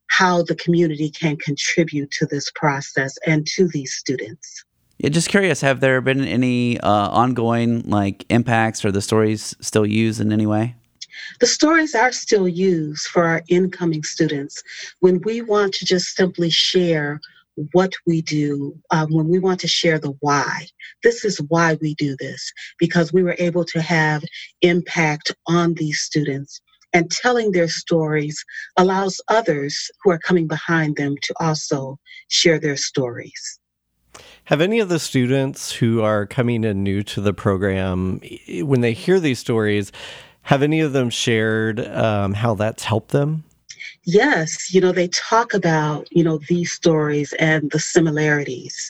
how 0.10 0.44
the 0.44 0.56
community 0.56 1.10
can 1.10 1.36
contribute 1.36 2.12
to 2.12 2.26
this 2.26 2.50
process 2.56 3.18
and 3.28 3.46
to 3.48 3.68
these 3.68 3.94
students. 3.94 4.64
Yeah, 5.00 5.10
just 5.10 5.30
curious, 5.30 5.60
have 5.62 5.82
there 5.82 6.00
been 6.00 6.24
any 6.24 6.80
uh, 6.80 6.90
ongoing 6.90 7.82
like 7.82 8.26
impacts 8.30 8.86
or 8.86 8.92
the 8.92 9.02
stories 9.02 9.56
still 9.60 9.86
used 9.86 10.22
in 10.22 10.32
any 10.32 10.46
way? 10.46 10.77
The 11.40 11.48
stories 11.48 11.96
are 11.96 12.12
still 12.12 12.48
used 12.48 13.08
for 13.08 13.26
our 13.26 13.44
incoming 13.48 14.04
students 14.04 14.62
when 15.00 15.22
we 15.22 15.42
want 15.42 15.74
to 15.76 15.86
just 15.86 16.16
simply 16.16 16.50
share 16.50 17.20
what 17.72 17.94
we 18.06 18.22
do, 18.22 18.78
um, 18.92 19.08
when 19.10 19.28
we 19.28 19.40
want 19.40 19.60
to 19.62 19.68
share 19.68 20.00
the 20.00 20.14
why. 20.20 20.68
This 21.04 21.26
is 21.26 21.42
why 21.50 21.78
we 21.82 21.96
do 21.96 22.16
this, 22.20 22.52
because 22.78 23.12
we 23.12 23.24
were 23.24 23.36
able 23.40 23.66
to 23.66 23.82
have 23.82 24.24
impact 24.62 25.36
on 25.48 25.74
these 25.74 26.02
students 26.02 26.62
and 26.94 27.12
telling 27.12 27.52
their 27.52 27.68
stories 27.68 28.44
allows 28.78 29.20
others 29.28 29.92
who 30.04 30.12
are 30.12 30.20
coming 30.20 30.48
behind 30.48 30.96
them 30.96 31.16
to 31.24 31.34
also 31.40 32.00
share 32.30 32.60
their 32.60 32.78
stories. 32.78 33.60
Have 34.46 34.62
any 34.62 34.80
of 34.80 34.90
the 34.90 35.00
students 35.00 35.72
who 35.74 36.02
are 36.02 36.26
coming 36.26 36.64
in 36.64 36.84
new 36.84 37.04
to 37.04 37.22
the 37.22 37.34
program, 37.34 38.22
when 38.62 38.82
they 38.82 38.94
hear 38.94 39.20
these 39.20 39.40
stories, 39.40 39.92
have 40.48 40.64
any 40.64 40.82
of 40.82 40.94
them 40.94 41.10
shared 41.10 41.80
um, 41.88 42.34
how 42.34 42.56
that's 42.56 42.84
helped 42.84 43.12
them? 43.12 43.44
yes, 44.08 44.74
you 44.74 44.80
know, 44.80 44.94
they 44.94 45.10
talk 45.10 45.54
about, 45.54 46.08
you 46.12 46.24
know, 46.24 46.40
these 46.48 46.72
stories 46.72 47.34
and 47.34 47.70
the 47.72 47.80
similarities. 47.80 48.90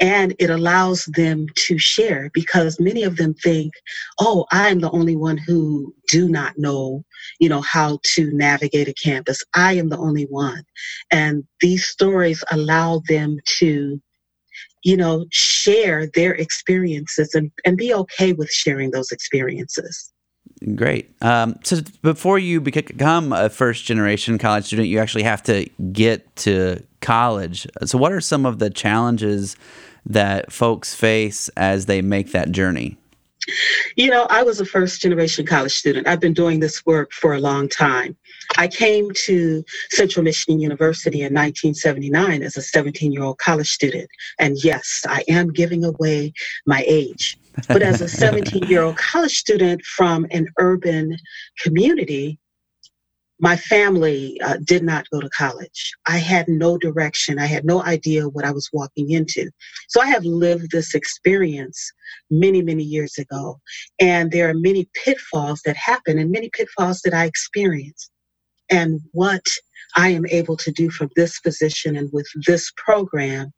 And 0.00 0.34
it 0.40 0.50
allows 0.50 1.04
them 1.06 1.46
to 1.54 1.78
share 1.78 2.30
because 2.34 2.80
many 2.80 3.04
of 3.04 3.16
them 3.16 3.32
think, 3.34 3.72
oh, 4.18 4.44
I'm 4.50 4.80
the 4.80 4.90
only 4.90 5.14
one 5.14 5.36
who 5.36 5.94
do 6.08 6.28
not 6.28 6.58
know, 6.58 7.04
you 7.38 7.48
know, 7.48 7.60
how 7.60 8.00
to 8.02 8.32
navigate 8.32 8.88
a 8.88 8.94
campus. 8.94 9.42
I 9.54 9.74
am 9.74 9.88
the 9.88 9.98
only 9.98 10.24
one. 10.24 10.64
And 11.12 11.44
these 11.60 11.86
stories 11.86 12.42
allow 12.50 13.02
them 13.08 13.38
to 13.58 14.00
you 14.84 14.96
know, 14.96 15.26
share 15.32 16.06
their 16.14 16.32
experiences 16.34 17.34
and, 17.34 17.50
and 17.64 17.76
be 17.76 17.92
okay 17.92 18.32
with 18.32 18.48
sharing 18.52 18.92
those 18.92 19.10
experiences. 19.10 20.12
Great. 20.74 21.10
Um, 21.22 21.58
so 21.64 21.80
before 22.02 22.38
you 22.38 22.60
become 22.60 23.32
a 23.32 23.50
first 23.50 23.84
generation 23.84 24.38
college 24.38 24.64
student, 24.64 24.88
you 24.88 24.98
actually 24.98 25.24
have 25.24 25.42
to 25.44 25.68
get 25.92 26.34
to 26.36 26.82
college. 27.00 27.66
So, 27.84 27.98
what 27.98 28.12
are 28.12 28.22
some 28.22 28.46
of 28.46 28.58
the 28.58 28.70
challenges 28.70 29.56
that 30.06 30.50
folks 30.50 30.94
face 30.94 31.50
as 31.56 31.86
they 31.86 32.00
make 32.00 32.32
that 32.32 32.52
journey? 32.52 32.96
You 33.96 34.10
know, 34.10 34.26
I 34.28 34.42
was 34.42 34.60
a 34.60 34.64
first 34.64 35.00
generation 35.00 35.46
college 35.46 35.74
student. 35.74 36.08
I've 36.08 36.20
been 36.20 36.34
doing 36.34 36.60
this 36.60 36.84
work 36.84 37.12
for 37.12 37.34
a 37.34 37.38
long 37.38 37.68
time. 37.68 38.16
I 38.58 38.68
came 38.68 39.10
to 39.24 39.64
Central 39.90 40.24
Michigan 40.24 40.60
University 40.60 41.18
in 41.18 41.34
1979 41.34 42.42
as 42.42 42.56
a 42.56 42.62
17 42.62 43.12
year 43.12 43.22
old 43.22 43.38
college 43.38 43.70
student. 43.70 44.08
And 44.38 44.56
yes, 44.62 45.04
I 45.08 45.24
am 45.28 45.52
giving 45.52 45.84
away 45.84 46.32
my 46.66 46.84
age. 46.86 47.38
But 47.68 47.82
as 47.82 48.00
a 48.00 48.08
17 48.08 48.64
year 48.64 48.82
old 48.82 48.96
college 48.96 49.36
student 49.36 49.82
from 49.82 50.26
an 50.30 50.46
urban 50.58 51.16
community, 51.62 52.38
my 53.38 53.56
family 53.56 54.40
uh, 54.42 54.56
did 54.64 54.82
not 54.82 55.08
go 55.10 55.20
to 55.20 55.28
college. 55.30 55.92
I 56.06 56.18
had 56.18 56.48
no 56.48 56.78
direction. 56.78 57.38
I 57.38 57.46
had 57.46 57.64
no 57.64 57.82
idea 57.82 58.28
what 58.28 58.46
I 58.46 58.50
was 58.50 58.70
walking 58.72 59.10
into. 59.10 59.50
So 59.88 60.00
I 60.00 60.06
have 60.06 60.24
lived 60.24 60.70
this 60.70 60.94
experience 60.94 61.92
many, 62.30 62.62
many 62.62 62.82
years 62.82 63.18
ago. 63.18 63.60
And 64.00 64.30
there 64.30 64.48
are 64.48 64.54
many 64.54 64.88
pitfalls 65.04 65.60
that 65.66 65.76
happen 65.76 66.18
and 66.18 66.30
many 66.30 66.48
pitfalls 66.50 67.02
that 67.02 67.12
I 67.12 67.26
experienced. 67.26 68.10
And 68.70 69.00
what 69.12 69.44
I 69.96 70.08
am 70.08 70.26
able 70.26 70.56
to 70.58 70.72
do 70.72 70.90
from 70.90 71.10
this 71.14 71.38
position 71.40 71.96
and 71.96 72.10
with 72.12 72.26
this 72.46 72.72
program 72.76 73.52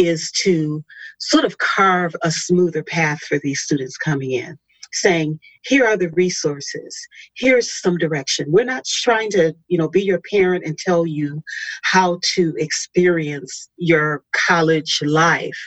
is 0.00 0.30
to 0.32 0.82
sort 1.18 1.44
of 1.44 1.58
carve 1.58 2.16
a 2.22 2.30
smoother 2.30 2.82
path 2.82 3.20
for 3.20 3.38
these 3.38 3.60
students 3.60 3.96
coming 3.96 4.32
in 4.32 4.58
saying 4.92 5.38
here 5.62 5.86
are 5.86 5.96
the 5.96 6.10
resources. 6.10 6.96
Here's 7.36 7.72
some 7.80 7.96
direction. 7.96 8.46
We're 8.48 8.64
not 8.64 8.84
trying 8.84 9.30
to 9.32 9.54
you 9.68 9.78
know 9.78 9.88
be 9.88 10.02
your 10.02 10.20
parent 10.32 10.64
and 10.64 10.76
tell 10.76 11.06
you 11.06 11.42
how 11.82 12.18
to 12.34 12.54
experience 12.56 13.68
your 13.76 14.24
college 14.32 15.00
life. 15.02 15.58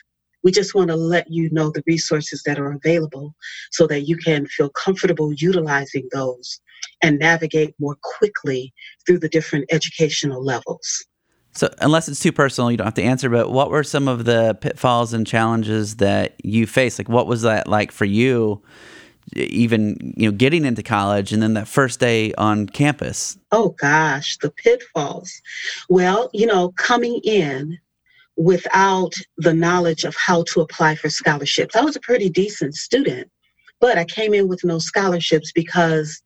We 0.43 0.51
just 0.51 0.75
want 0.75 0.89
to 0.89 0.97
let 0.97 1.31
you 1.31 1.49
know 1.51 1.69
the 1.69 1.83
resources 1.87 2.43
that 2.43 2.59
are 2.59 2.73
available 2.73 3.33
so 3.71 3.87
that 3.87 4.09
you 4.09 4.17
can 4.17 4.45
feel 4.47 4.69
comfortable 4.69 5.31
utilizing 5.31 6.09
those 6.11 6.59
and 7.01 7.17
navigate 7.17 7.73
more 7.79 7.95
quickly 8.17 8.73
through 9.05 9.19
the 9.19 9.29
different 9.29 9.65
educational 9.71 10.43
levels 10.43 11.05
so, 11.55 11.69
unless 11.79 12.09
it's 12.09 12.19
too 12.19 12.31
personal, 12.31 12.71
you 12.71 12.77
don't 12.77 12.87
have 12.87 12.95
to 12.95 13.03
answer. 13.03 13.29
But 13.29 13.51
what 13.51 13.69
were 13.69 13.83
some 13.83 14.07
of 14.07 14.25
the 14.25 14.57
pitfalls 14.59 15.13
and 15.13 15.25
challenges 15.25 15.97
that 15.97 16.33
you 16.43 16.65
faced? 16.65 16.99
Like, 16.99 17.09
what 17.09 17.27
was 17.27 17.43
that 17.43 17.67
like 17.67 17.91
for 17.91 18.05
you? 18.05 18.61
Even 19.35 20.13
you 20.17 20.29
know, 20.29 20.35
getting 20.35 20.65
into 20.65 20.83
college 20.83 21.31
and 21.31 21.41
then 21.41 21.53
that 21.53 21.67
first 21.67 21.99
day 21.99 22.33
on 22.33 22.67
campus. 22.67 23.37
Oh 23.51 23.69
gosh, 23.79 24.37
the 24.39 24.49
pitfalls. 24.49 25.31
Well, 25.89 26.29
you 26.33 26.45
know, 26.45 26.69
coming 26.71 27.21
in 27.23 27.77
without 28.35 29.13
the 29.37 29.53
knowledge 29.53 30.05
of 30.05 30.15
how 30.15 30.43
to 30.43 30.61
apply 30.61 30.95
for 30.95 31.09
scholarships. 31.09 31.75
I 31.75 31.81
was 31.81 31.95
a 31.95 32.01
pretty 32.01 32.29
decent 32.29 32.73
student, 32.73 33.29
but 33.79 33.97
I 33.99 34.05
came 34.05 34.33
in 34.33 34.47
with 34.47 34.63
no 34.63 34.79
scholarships 34.79 35.51
because 35.51 36.22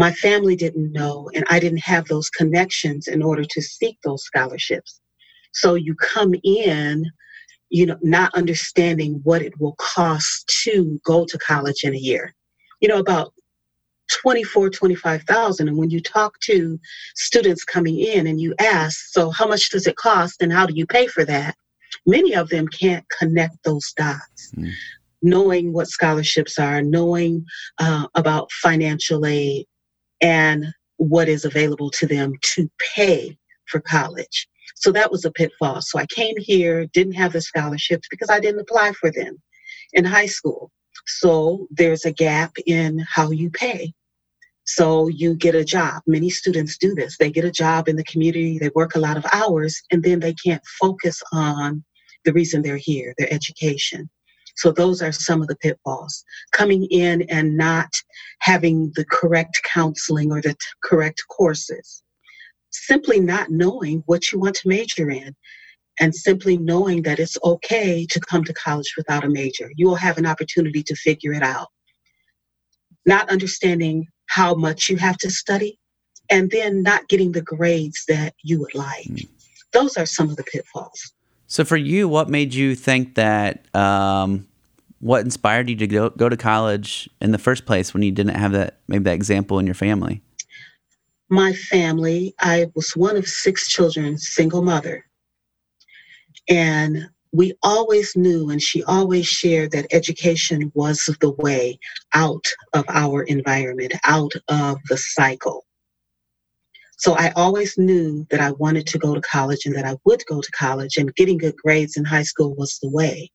my 0.00 0.12
family 0.14 0.56
didn't 0.56 0.92
know 0.92 1.30
and 1.34 1.44
I 1.50 1.60
didn't 1.60 1.84
have 1.84 2.06
those 2.06 2.30
connections 2.30 3.06
in 3.06 3.22
order 3.22 3.44
to 3.44 3.60
seek 3.60 3.98
those 4.02 4.24
scholarships. 4.24 4.98
So 5.52 5.74
you 5.74 5.94
come 5.96 6.34
in, 6.42 7.04
you 7.68 7.84
know, 7.84 7.98
not 8.00 8.34
understanding 8.34 9.20
what 9.24 9.42
it 9.42 9.52
will 9.60 9.74
cost 9.74 10.48
to 10.64 10.98
go 11.04 11.26
to 11.26 11.36
college 11.36 11.84
in 11.84 11.94
a 11.94 11.98
year. 11.98 12.34
You 12.80 12.88
know, 12.88 12.98
about 12.98 13.34
24, 14.22 14.70
25,000. 14.70 15.68
And 15.68 15.76
when 15.76 15.90
you 15.90 16.00
talk 16.00 16.40
to 16.44 16.80
students 17.14 17.62
coming 17.62 17.98
in 17.98 18.26
and 18.26 18.40
you 18.40 18.54
ask, 18.58 19.12
so 19.12 19.28
how 19.28 19.46
much 19.46 19.68
does 19.68 19.86
it 19.86 19.96
cost 19.96 20.40
and 20.40 20.50
how 20.50 20.64
do 20.64 20.72
you 20.72 20.86
pay 20.86 21.08
for 21.08 21.26
that? 21.26 21.54
Many 22.06 22.34
of 22.34 22.48
them 22.48 22.68
can't 22.68 23.04
connect 23.18 23.62
those 23.64 23.92
dots. 23.98 24.50
Mm. 24.56 24.72
Knowing 25.20 25.74
what 25.74 25.88
scholarships 25.88 26.58
are, 26.58 26.80
knowing 26.80 27.44
uh, 27.78 28.06
about 28.14 28.50
financial 28.52 29.26
aid, 29.26 29.66
and 30.20 30.66
what 30.96 31.28
is 31.28 31.44
available 31.44 31.90
to 31.90 32.06
them 32.06 32.34
to 32.42 32.70
pay 32.94 33.36
for 33.66 33.80
college. 33.80 34.48
So 34.76 34.92
that 34.92 35.10
was 35.10 35.24
a 35.24 35.30
pitfall. 35.30 35.80
So 35.82 35.98
I 35.98 36.06
came 36.06 36.34
here, 36.36 36.86
didn't 36.86 37.14
have 37.14 37.32
the 37.32 37.40
scholarships 37.40 38.08
because 38.10 38.30
I 38.30 38.40
didn't 38.40 38.60
apply 38.60 38.92
for 38.92 39.10
them 39.10 39.40
in 39.92 40.04
high 40.04 40.26
school. 40.26 40.70
So 41.06 41.66
there's 41.70 42.04
a 42.04 42.12
gap 42.12 42.52
in 42.66 43.04
how 43.08 43.30
you 43.30 43.50
pay. 43.50 43.92
So 44.64 45.08
you 45.08 45.34
get 45.34 45.54
a 45.54 45.64
job. 45.64 46.02
Many 46.06 46.30
students 46.30 46.78
do 46.78 46.94
this. 46.94 47.16
They 47.18 47.30
get 47.30 47.44
a 47.44 47.50
job 47.50 47.88
in 47.88 47.96
the 47.96 48.04
community, 48.04 48.58
they 48.58 48.70
work 48.74 48.94
a 48.94 49.00
lot 49.00 49.16
of 49.16 49.26
hours, 49.32 49.82
and 49.90 50.02
then 50.02 50.20
they 50.20 50.34
can't 50.34 50.62
focus 50.80 51.20
on 51.32 51.84
the 52.24 52.32
reason 52.32 52.62
they're 52.62 52.76
here, 52.76 53.14
their 53.18 53.32
education. 53.32 54.08
So 54.60 54.70
those 54.72 55.00
are 55.00 55.10
some 55.10 55.40
of 55.40 55.48
the 55.48 55.56
pitfalls. 55.56 56.22
Coming 56.52 56.84
in 56.90 57.22
and 57.30 57.56
not 57.56 57.90
having 58.40 58.92
the 58.94 59.06
correct 59.06 59.62
counseling 59.64 60.30
or 60.30 60.42
the 60.42 60.50
t- 60.50 60.58
correct 60.84 61.22
courses. 61.30 62.02
Simply 62.70 63.20
not 63.20 63.50
knowing 63.50 64.02
what 64.04 64.30
you 64.30 64.38
want 64.38 64.56
to 64.56 64.68
major 64.68 65.10
in 65.10 65.34
and 65.98 66.14
simply 66.14 66.58
knowing 66.58 67.00
that 67.04 67.18
it's 67.18 67.38
okay 67.42 68.04
to 68.10 68.20
come 68.20 68.44
to 68.44 68.52
college 68.52 68.92
without 68.98 69.24
a 69.24 69.30
major. 69.30 69.72
You 69.76 69.86
will 69.86 69.94
have 69.94 70.18
an 70.18 70.26
opportunity 70.26 70.82
to 70.82 70.94
figure 70.94 71.32
it 71.32 71.42
out. 71.42 71.68
Not 73.06 73.30
understanding 73.30 74.08
how 74.26 74.54
much 74.54 74.90
you 74.90 74.98
have 74.98 75.16
to 75.18 75.30
study 75.30 75.78
and 76.28 76.50
then 76.50 76.82
not 76.82 77.08
getting 77.08 77.32
the 77.32 77.40
grades 77.40 78.04
that 78.08 78.34
you 78.44 78.60
would 78.60 78.74
like. 78.74 79.06
Mm. 79.06 79.26
Those 79.72 79.96
are 79.96 80.04
some 80.04 80.28
of 80.28 80.36
the 80.36 80.44
pitfalls. 80.44 81.14
So, 81.46 81.64
for 81.64 81.76
you, 81.76 82.08
what 82.08 82.28
made 82.28 82.54
you 82.54 82.76
think 82.76 83.16
that? 83.16 83.64
Um, 83.74 84.46
what 85.00 85.24
inspired 85.24 85.68
you 85.68 85.76
to 85.76 85.86
go, 85.86 86.10
go 86.10 86.28
to 86.28 86.36
college 86.36 87.08
in 87.20 87.32
the 87.32 87.38
first 87.38 87.66
place 87.66 87.92
when 87.92 88.02
you 88.02 88.12
didn't 88.12 88.36
have 88.36 88.52
that 88.52 88.80
maybe 88.86 89.04
that 89.04 89.14
example 89.14 89.58
in 89.58 89.66
your 89.66 89.74
family? 89.74 90.22
My 91.28 91.52
family, 91.52 92.34
I 92.40 92.66
was 92.74 92.96
one 92.96 93.16
of 93.16 93.26
six 93.26 93.68
children, 93.68 94.18
single 94.18 94.62
mother. 94.62 95.06
And 96.48 97.08
we 97.32 97.54
always 97.62 98.16
knew, 98.16 98.50
and 98.50 98.60
she 98.60 98.82
always 98.84 99.26
shared 99.26 99.70
that 99.70 99.86
education 99.92 100.72
was 100.74 101.08
the 101.20 101.30
way 101.30 101.78
out 102.12 102.46
of 102.72 102.84
our 102.88 103.22
environment, 103.22 103.94
out 104.04 104.32
of 104.48 104.78
the 104.88 104.96
cycle. 104.96 105.64
So 107.00 107.14
I 107.14 107.30
always 107.34 107.78
knew 107.78 108.26
that 108.28 108.40
I 108.40 108.50
wanted 108.50 108.86
to 108.88 108.98
go 108.98 109.14
to 109.14 109.22
college 109.22 109.64
and 109.64 109.74
that 109.74 109.86
I 109.86 109.96
would 110.04 110.22
go 110.26 110.42
to 110.42 110.50
college, 110.50 110.98
and 110.98 111.14
getting 111.14 111.38
good 111.38 111.56
grades 111.56 111.96
in 111.96 112.04
high 112.04 112.24
school 112.24 112.54
was 112.54 112.78
the 112.82 112.90
way. 112.90 113.30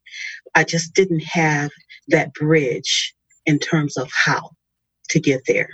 I 0.54 0.64
just 0.64 0.94
didn't 0.94 1.24
have 1.24 1.72
that 2.10 2.32
bridge 2.36 3.16
in 3.48 3.58
terms 3.58 3.98
of 3.98 4.08
how 4.14 4.52
to 5.10 5.20
get 5.20 5.42
there. 5.48 5.70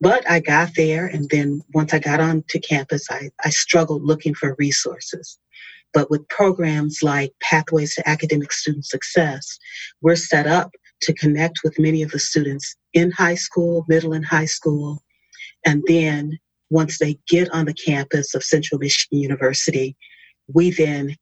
But 0.00 0.28
I 0.30 0.40
got 0.40 0.70
there, 0.76 1.04
and 1.06 1.28
then 1.28 1.60
once 1.74 1.92
I 1.92 1.98
got 1.98 2.20
onto 2.20 2.58
campus, 2.58 3.04
I, 3.10 3.28
I 3.44 3.50
struggled 3.50 4.02
looking 4.02 4.32
for 4.32 4.56
resources. 4.58 5.38
But 5.92 6.10
with 6.10 6.26
programs 6.28 7.02
like 7.02 7.34
Pathways 7.42 7.96
to 7.96 8.08
Academic 8.08 8.50
Student 8.50 8.86
Success, 8.86 9.58
we're 10.00 10.16
set 10.16 10.46
up 10.46 10.70
to 11.02 11.12
connect 11.12 11.60
with 11.62 11.78
many 11.78 12.00
of 12.02 12.12
the 12.12 12.18
students 12.18 12.76
in 12.94 13.10
high 13.10 13.34
school, 13.34 13.84
middle 13.88 14.14
and 14.14 14.24
high 14.24 14.46
school. 14.46 15.02
And 15.66 15.84
then 15.86 16.38
once 16.70 16.98
they 16.98 17.18
get 17.28 17.50
on 17.50 17.66
the 17.66 17.74
campus 17.74 18.34
of 18.34 18.44
Central 18.44 18.78
Michigan 18.78 19.18
University, 19.18 19.96
we 20.52 20.70
then 20.70 21.16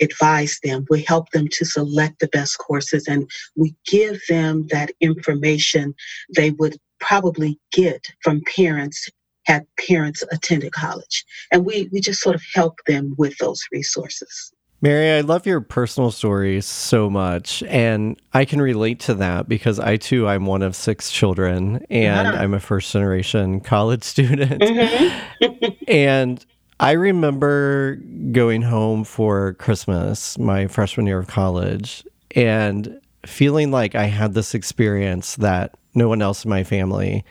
advise 0.00 0.58
them, 0.62 0.84
we 0.90 1.02
help 1.02 1.30
them 1.30 1.48
to 1.48 1.64
select 1.64 2.18
the 2.20 2.28
best 2.28 2.58
courses, 2.58 3.06
and 3.08 3.30
we 3.56 3.74
give 3.86 4.20
them 4.28 4.66
that 4.68 4.90
information 5.00 5.94
they 6.36 6.50
would 6.50 6.76
probably 7.00 7.58
get 7.72 8.04
from 8.22 8.42
parents 8.56 9.08
had 9.46 9.66
parents 9.88 10.22
attended 10.30 10.72
college. 10.72 11.24
And 11.50 11.64
we, 11.64 11.88
we 11.92 12.00
just 12.00 12.20
sort 12.20 12.36
of 12.36 12.42
help 12.54 12.76
them 12.86 13.14
with 13.16 13.36
those 13.38 13.60
resources. 13.72 14.52
Mary, 14.82 15.10
I 15.10 15.20
love 15.20 15.46
your 15.46 15.60
personal 15.60 16.10
stories 16.10 16.64
so 16.64 17.10
much. 17.10 17.62
And 17.64 18.20
I 18.32 18.46
can 18.46 18.62
relate 18.62 19.00
to 19.00 19.14
that 19.14 19.48
because 19.48 19.78
I 19.78 19.98
too, 19.98 20.26
I'm 20.26 20.46
one 20.46 20.62
of 20.62 20.74
six 20.74 21.12
children 21.12 21.84
and 21.90 22.26
yeah. 22.26 22.40
I'm 22.40 22.54
a 22.54 22.60
first 22.60 22.90
generation 22.92 23.60
college 23.60 24.02
student. 24.04 24.62
Mm-hmm. 24.62 25.68
and 25.88 26.44
I 26.80 26.92
remember 26.92 27.96
going 28.32 28.62
home 28.62 29.04
for 29.04 29.52
Christmas, 29.54 30.38
my 30.38 30.66
freshman 30.66 31.06
year 31.06 31.18
of 31.18 31.26
college, 31.26 32.02
and 32.34 32.98
feeling 33.26 33.70
like 33.70 33.94
I 33.94 34.04
had 34.04 34.32
this 34.32 34.54
experience 34.54 35.36
that 35.36 35.74
no 35.94 36.08
one 36.08 36.22
else 36.22 36.44
in 36.44 36.48
my 36.48 36.64
family 36.64 37.22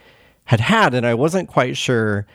had 0.44 0.60
had, 0.60 0.94
and 0.94 1.04
I 1.04 1.14
wasn't 1.14 1.48
quite 1.48 1.76
sure 1.76 2.26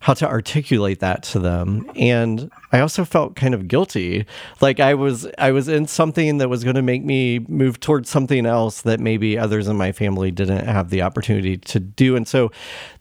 how 0.00 0.14
to 0.14 0.26
articulate 0.26 1.00
that 1.00 1.22
to 1.22 1.38
them 1.38 1.88
and 1.94 2.50
i 2.72 2.80
also 2.80 3.04
felt 3.04 3.36
kind 3.36 3.54
of 3.54 3.68
guilty 3.68 4.24
like 4.60 4.80
i 4.80 4.94
was 4.94 5.26
i 5.38 5.50
was 5.50 5.68
in 5.68 5.86
something 5.86 6.38
that 6.38 6.48
was 6.48 6.64
going 6.64 6.76
to 6.76 6.82
make 6.82 7.04
me 7.04 7.38
move 7.48 7.78
towards 7.80 8.08
something 8.08 8.46
else 8.46 8.82
that 8.82 8.98
maybe 8.98 9.38
others 9.38 9.68
in 9.68 9.76
my 9.76 9.92
family 9.92 10.30
didn't 10.30 10.66
have 10.66 10.90
the 10.90 11.02
opportunity 11.02 11.56
to 11.56 11.78
do 11.78 12.16
and 12.16 12.26
so 12.26 12.50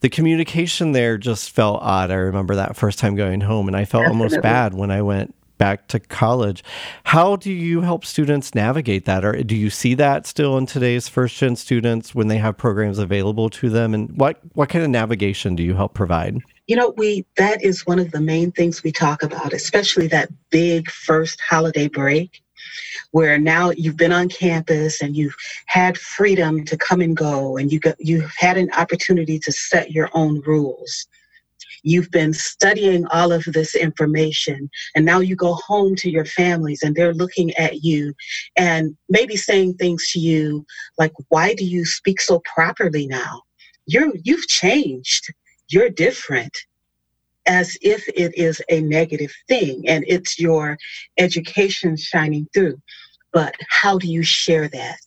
the 0.02 0.10
communication 0.10 0.92
there 0.92 1.18
just 1.18 1.52
felt 1.52 1.82
odd 1.82 2.12
i 2.12 2.16
remember 2.16 2.56
that 2.56 2.76
first 2.76 3.00
time 3.00 3.16
going 3.16 3.42
home 3.42 3.68
and 3.68 3.78
i 3.78 3.86
felt 3.86 4.04
Definitely. 4.04 4.24
almost 4.24 4.42
bad 4.42 4.74
when 4.74 4.92
i 4.92 5.02
went 5.02 5.34
back 5.60 5.88
to 5.90 6.00
college. 6.00 6.64
How 7.04 7.36
do 7.36 7.52
you 7.52 7.82
help 7.82 8.04
students 8.04 8.56
navigate 8.56 9.06
that? 9.06 9.24
Or 9.24 9.34
do 9.44 9.56
you 9.56 9.70
see 9.70 9.94
that 9.96 10.26
still 10.26 10.58
in 10.58 10.66
today's 10.66 11.08
first 11.08 11.36
gen 11.36 11.56
students 11.56 12.16
when 12.16 12.30
they 12.30 12.38
have 12.38 12.58
programs 12.58 12.98
available 12.98 13.50
to 13.52 13.70
them? 13.70 13.94
And 13.94 14.18
what, 14.18 14.40
what 14.54 14.70
kind 14.70 14.84
of 14.84 14.90
navigation 14.90 15.56
do 15.56 15.62
you 15.62 15.76
help 15.76 15.94
provide? 15.94 16.40
You 16.70 16.78
know, 16.78 16.94
we 16.96 17.26
that 17.38 17.64
is 17.64 17.88
one 17.88 18.00
of 18.00 18.12
the 18.12 18.22
main 18.22 18.52
things 18.52 18.84
we 18.84 18.92
talk 18.92 19.24
about, 19.24 19.54
especially 19.54 20.08
that 20.10 20.30
big 20.52 20.90
first 20.90 21.42
holiday 21.42 21.88
break 21.88 22.42
where 23.12 23.40
now 23.40 23.72
you've 23.72 23.98
been 23.98 24.12
on 24.12 24.30
campus 24.30 25.02
and 25.02 25.16
you've 25.16 25.36
had 25.66 25.98
freedom 25.98 26.66
to 26.66 26.78
come 26.78 27.02
and 27.02 27.18
go 27.18 27.58
and 27.58 27.72
you 27.72 27.80
got, 27.80 27.96
you've 28.00 28.32
had 28.38 28.58
an 28.58 28.70
opportunity 28.78 29.40
to 29.40 29.52
set 29.52 29.92
your 29.92 30.10
own 30.14 30.42
rules 30.42 31.08
You've 31.84 32.12
been 32.12 32.34
studying 32.34 33.06
all 33.08 33.32
of 33.32 33.44
this 33.46 33.76
information, 33.76 34.70
and 34.96 35.06
now 35.06 35.20
you 35.20 35.36
go 35.36 35.54
home 35.54 35.96
to 35.98 36.10
your 36.10 36.26
families 36.26 36.84
and 36.84 36.96
they're 36.96 37.14
looking 37.14 37.54
at 37.56 37.84
you 37.84 38.14
and 38.58 38.96
maybe 39.08 39.36
saying 39.36 39.76
things 39.76 40.12
to 40.12 40.20
you 40.20 40.66
like, 40.98 41.14
Why 41.30 41.54
do 41.54 41.66
you 41.66 41.86
speak 41.86 42.22
so 42.22 42.42
properly 42.54 43.08
now? 43.08 43.44
You're, 43.86 44.12
you've 44.24 44.48
changed. 44.48 45.34
You're 45.70 45.90
different 45.90 46.56
as 47.48 47.78
if 47.82 48.08
it 48.10 48.38
is 48.38 48.62
a 48.70 48.82
negative 48.82 49.34
thing 49.48 49.88
and 49.88 50.04
it's 50.08 50.40
your 50.40 50.78
education 51.18 51.98
shining 51.98 52.48
through. 52.54 52.80
But 53.34 53.56
how 53.70 53.98
do 53.98 54.08
you 54.08 54.24
share 54.24 54.68
that? 54.68 54.98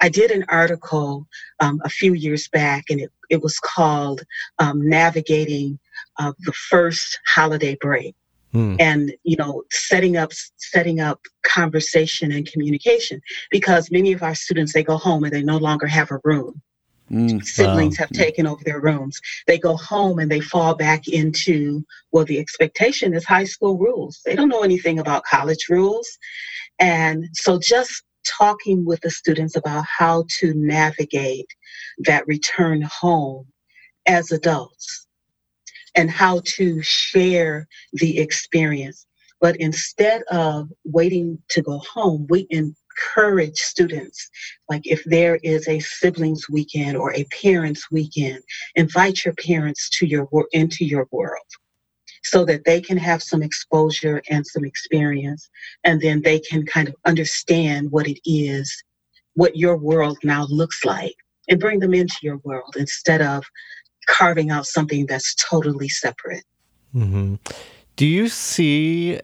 I 0.00 0.08
did 0.08 0.30
an 0.30 0.44
article 0.48 1.26
um, 1.60 1.80
a 1.84 1.90
few 1.90 2.14
years 2.14 2.48
back, 2.48 2.84
and 2.88 3.00
it, 3.00 3.12
it 3.28 3.42
was 3.42 3.58
called 3.58 4.22
um, 4.58 4.88
Navigating 4.88 5.78
uh, 6.18 6.32
the 6.40 6.52
First 6.52 7.18
Holiday 7.26 7.76
Break. 7.80 8.14
Hmm. 8.52 8.76
And 8.80 9.12
you 9.22 9.36
know, 9.36 9.62
setting 9.70 10.16
up 10.16 10.32
setting 10.56 11.00
up 11.00 11.20
conversation 11.44 12.32
and 12.32 12.50
communication 12.50 13.20
because 13.50 13.92
many 13.92 14.12
of 14.12 14.24
our 14.24 14.34
students 14.34 14.72
they 14.72 14.82
go 14.82 14.96
home 14.96 15.22
and 15.22 15.32
they 15.32 15.42
no 15.42 15.58
longer 15.58 15.86
have 15.86 16.10
a 16.10 16.18
room. 16.24 16.60
Mm, 17.10 17.44
Siblings 17.44 17.98
wow. 17.98 18.06
have 18.06 18.12
taken 18.12 18.46
over 18.46 18.62
their 18.64 18.80
rooms. 18.80 19.20
They 19.46 19.58
go 19.58 19.76
home 19.76 20.18
and 20.18 20.30
they 20.30 20.40
fall 20.40 20.74
back 20.74 21.08
into, 21.08 21.84
well, 22.12 22.24
the 22.24 22.38
expectation 22.38 23.14
is 23.14 23.24
high 23.24 23.44
school 23.44 23.78
rules. 23.78 24.20
They 24.24 24.36
don't 24.36 24.48
know 24.48 24.62
anything 24.62 24.98
about 24.98 25.24
college 25.24 25.66
rules. 25.68 26.08
And 26.78 27.28
so 27.32 27.58
just 27.58 28.04
talking 28.24 28.84
with 28.84 29.00
the 29.00 29.10
students 29.10 29.56
about 29.56 29.84
how 29.86 30.24
to 30.38 30.54
navigate 30.54 31.46
that 32.00 32.26
return 32.26 32.82
home 32.82 33.46
as 34.06 34.30
adults 34.30 35.06
and 35.94 36.10
how 36.10 36.42
to 36.44 36.82
share 36.82 37.66
the 37.94 38.18
experience. 38.18 39.06
But 39.40 39.56
instead 39.56 40.22
of 40.30 40.68
waiting 40.84 41.38
to 41.48 41.62
go 41.62 41.78
home, 41.78 42.26
we 42.28 42.46
encourage 43.00 43.58
students, 43.58 44.30
like 44.68 44.86
if 44.86 45.02
there 45.04 45.36
is 45.42 45.66
a 45.68 45.80
siblings 45.80 46.48
weekend 46.48 46.96
or 46.96 47.12
a 47.14 47.24
parents 47.42 47.90
weekend, 47.90 48.42
invite 48.74 49.24
your 49.24 49.34
parents 49.34 49.88
to 49.90 50.06
your 50.06 50.28
into 50.52 50.84
your 50.84 51.06
world 51.10 51.46
so 52.22 52.44
that 52.44 52.64
they 52.64 52.80
can 52.80 52.98
have 52.98 53.22
some 53.22 53.42
exposure 53.42 54.22
and 54.28 54.46
some 54.46 54.64
experience 54.64 55.48
and 55.84 56.00
then 56.00 56.20
they 56.22 56.38
can 56.38 56.66
kind 56.66 56.86
of 56.88 56.94
understand 57.06 57.90
what 57.90 58.06
it 58.06 58.18
is 58.26 58.82
what 59.34 59.56
your 59.56 59.76
world 59.78 60.18
now 60.22 60.44
looks 60.50 60.84
like 60.84 61.14
and 61.48 61.58
bring 61.58 61.78
them 61.78 61.94
into 61.94 62.16
your 62.22 62.36
world 62.44 62.76
instead 62.76 63.22
of 63.22 63.42
carving 64.06 64.50
out 64.50 64.66
something 64.66 65.06
that's 65.06 65.34
totally 65.36 65.88
separate 65.88 66.44
mm-hmm. 66.94 67.36
do 67.96 68.04
you 68.04 68.28
see 68.28 69.18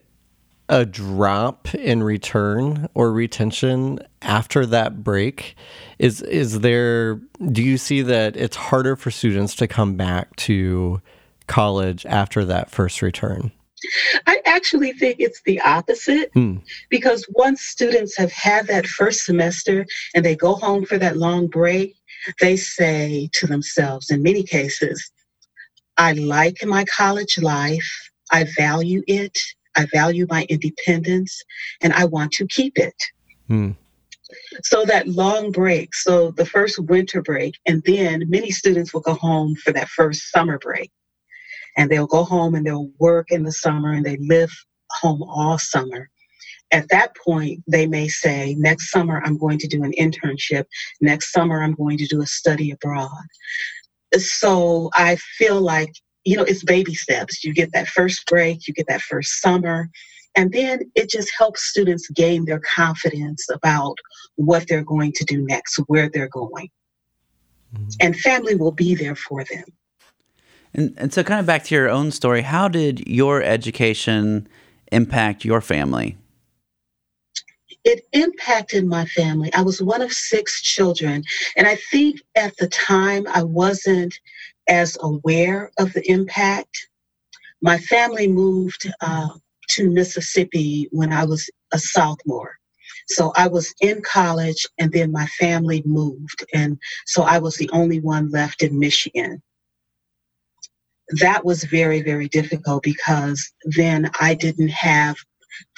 a 0.69 0.85
drop 0.85 1.75
in 1.75 2.03
return 2.03 2.89
or 2.95 3.13
retention 3.13 4.01
after 4.23 4.67
that 4.67 5.05
break 5.05 5.55
is 5.99 6.23
is 6.23 6.61
there 6.61 7.21
do 7.53 7.63
you 7.63 7.79
see 7.79 8.03
that 8.03 8.37
it's 8.37 8.57
harder 8.57 8.97
for 8.97 9.11
students 9.11 9.55
to 9.55 9.69
come 9.69 9.95
back 9.95 10.35
to 10.37 11.01
college 11.47 12.05
after 12.07 12.45
that 12.45 12.71
first 12.71 13.03
return? 13.03 13.53
I 14.27 14.41
actually 14.47 14.93
think 14.93 15.17
it's 15.21 15.43
the 15.43 15.61
opposite 15.61 16.31
hmm. 16.33 16.57
because 16.89 17.25
once 17.35 17.63
students 17.63 18.17
have 18.17 18.33
had 18.33 18.67
that 18.67 18.87
first 18.87 19.25
semester 19.25 19.87
and 20.15 20.25
they 20.25 20.35
go 20.35 20.55
home 20.55 20.85
for 20.85 20.99
that 20.99 21.19
long 21.19 21.47
break, 21.47 21.95
they 22.41 22.57
say 22.57 23.29
to 23.35 23.47
themselves, 23.47 24.11
in 24.11 24.23
many 24.23 24.43
cases, 24.43 25.11
I 25.99 26.13
like 26.13 26.65
my 26.65 26.85
college 26.85 27.39
life, 27.39 28.11
I 28.33 28.47
value 28.57 29.03
it, 29.07 29.39
I 29.77 29.87
value 29.93 30.27
my 30.29 30.47
independence, 30.49 31.41
and 31.83 31.93
I 31.93 32.05
want 32.05 32.33
to 32.33 32.47
keep 32.47 32.79
it. 32.79 32.95
Hmm. 33.49 33.73
So 34.65 34.85
that 34.85 35.07
long 35.07 35.53
break, 35.53 35.95
so 35.95 36.33
the 36.33 36.47
first 36.47 36.79
winter 36.79 37.23
break, 37.23 37.55
and 37.67 37.83
then 37.87 38.25
many 38.29 38.51
students 38.51 38.93
will 38.93 39.03
go 39.03 39.15
home 39.15 39.55
for 39.57 39.73
that 39.73 39.89
first 39.89 40.33
summer 40.33 40.59
break 40.59 40.91
and 41.77 41.91
they'll 41.91 42.07
go 42.07 42.25
home 42.25 42.55
and 42.55 42.67
they'll 42.67 42.91
work 42.99 43.31
in 43.31 43.43
the 43.43 43.53
summer 43.53 43.93
and 43.93 44.05
they 44.05 44.17
live 44.21 44.51
home 44.91 45.23
all 45.23 45.59
summer. 45.59 46.09
At 46.73 46.89
that 46.89 47.15
point, 47.25 47.63
they 47.69 47.87
may 47.87 48.09
say, 48.09 48.57
next 48.59 48.91
summer, 48.91 49.23
I'm 49.25 49.39
going 49.39 49.59
to 49.59 49.69
do 49.69 49.85
an 49.85 49.93
internship. 49.93 50.65
Next 51.01 51.31
summer, 51.31 51.63
I'm 51.63 51.75
going 51.75 51.99
to 51.99 52.07
do 52.07 52.23
a 52.23 52.27
study 52.27 52.73
abroad. 52.73 53.11
So 54.17 54.91
I 54.95 55.17
feel 55.39 55.61
like, 55.61 55.93
you 56.27 56.37
know, 56.37 56.43
it's 56.43 56.65
baby 56.65 56.95
steps. 56.95 57.45
You 57.45 57.55
get 57.55 57.73
that 57.73 57.87
first 57.87 58.27
break, 58.27 58.67
you 58.67 58.75
get 58.75 58.89
that 58.89 59.01
first 59.01 59.41
summer, 59.41 59.89
and 60.35 60.53
then 60.53 60.81
it 60.97 61.09
just 61.09 61.31
helps 61.39 61.63
students 61.63 62.11
gain 62.11 62.45
their 62.45 62.61
confidence 62.61 63.47
about 63.51 63.97
what 64.35 64.67
they're 64.69 64.85
going 64.85 65.13
to 65.13 65.25
do 65.25 65.41
next, 65.41 65.79
where 65.87 66.11
they're 66.11 66.29
going. 66.29 66.69
Mm-hmm. 67.75 67.89
And 68.01 68.17
family 68.19 68.57
will 68.57 68.73
be 68.73 68.97
there 68.97 69.15
for 69.15 69.45
them. 69.45 69.65
And, 70.75 70.95
and 70.99 71.15
so, 71.15 71.23
kind 71.23 71.41
of 71.41 71.47
back 71.47 71.65
to 71.65 71.75
your 71.75 71.89
own 71.89 72.11
story, 72.11 72.43
how 72.43 72.69
did 72.69 73.09
your 73.09 73.43
education 73.43 74.49
impact 74.91 75.45
your 75.45 75.61
family? 75.61 76.19
It 77.85 78.05
impacted 78.13 78.85
my 78.85 79.07
family. 79.07 79.53
I 79.55 79.63
was 79.63 79.81
one 79.81 80.03
of 80.03 80.13
six 80.13 80.61
children. 80.61 81.23
And 81.57 81.69
I 81.69 81.77
think 81.93 82.21
at 82.35 82.57
the 82.57 82.67
time 82.67 83.27
I 83.29 83.45
wasn't 83.45 84.19
as 84.69 84.97
aware 85.01 85.71
of 85.79 85.93
the 85.93 86.09
impact. 86.11 86.89
My 87.63 87.79
family 87.79 88.29
moved 88.29 88.91
uh, 89.01 89.29
to 89.71 89.91
Mississippi 89.91 90.89
when 90.93 91.13
I 91.13 91.25
was 91.25 91.49
a 91.73 91.79
sophomore. 91.79 92.57
So 93.09 93.33
I 93.37 93.49
was 93.49 93.73
in 93.81 94.03
college 94.03 94.67
and 94.79 94.93
then 94.93 95.13
my 95.13 95.27
family 95.39 95.83
moved. 95.87 96.45
And 96.53 96.79
so 97.07 97.23
I 97.23 97.39
was 97.39 97.57
the 97.57 97.71
only 97.73 98.01
one 98.01 98.31
left 98.31 98.63
in 98.63 98.79
Michigan 98.79 99.43
that 101.21 101.45
was 101.45 101.65
very, 101.65 102.03
very 102.03 102.29
difficult 102.29 102.83
because 102.83 103.53
then 103.65 104.11
I 104.21 104.35
didn't 104.35 104.71
have 104.71 105.17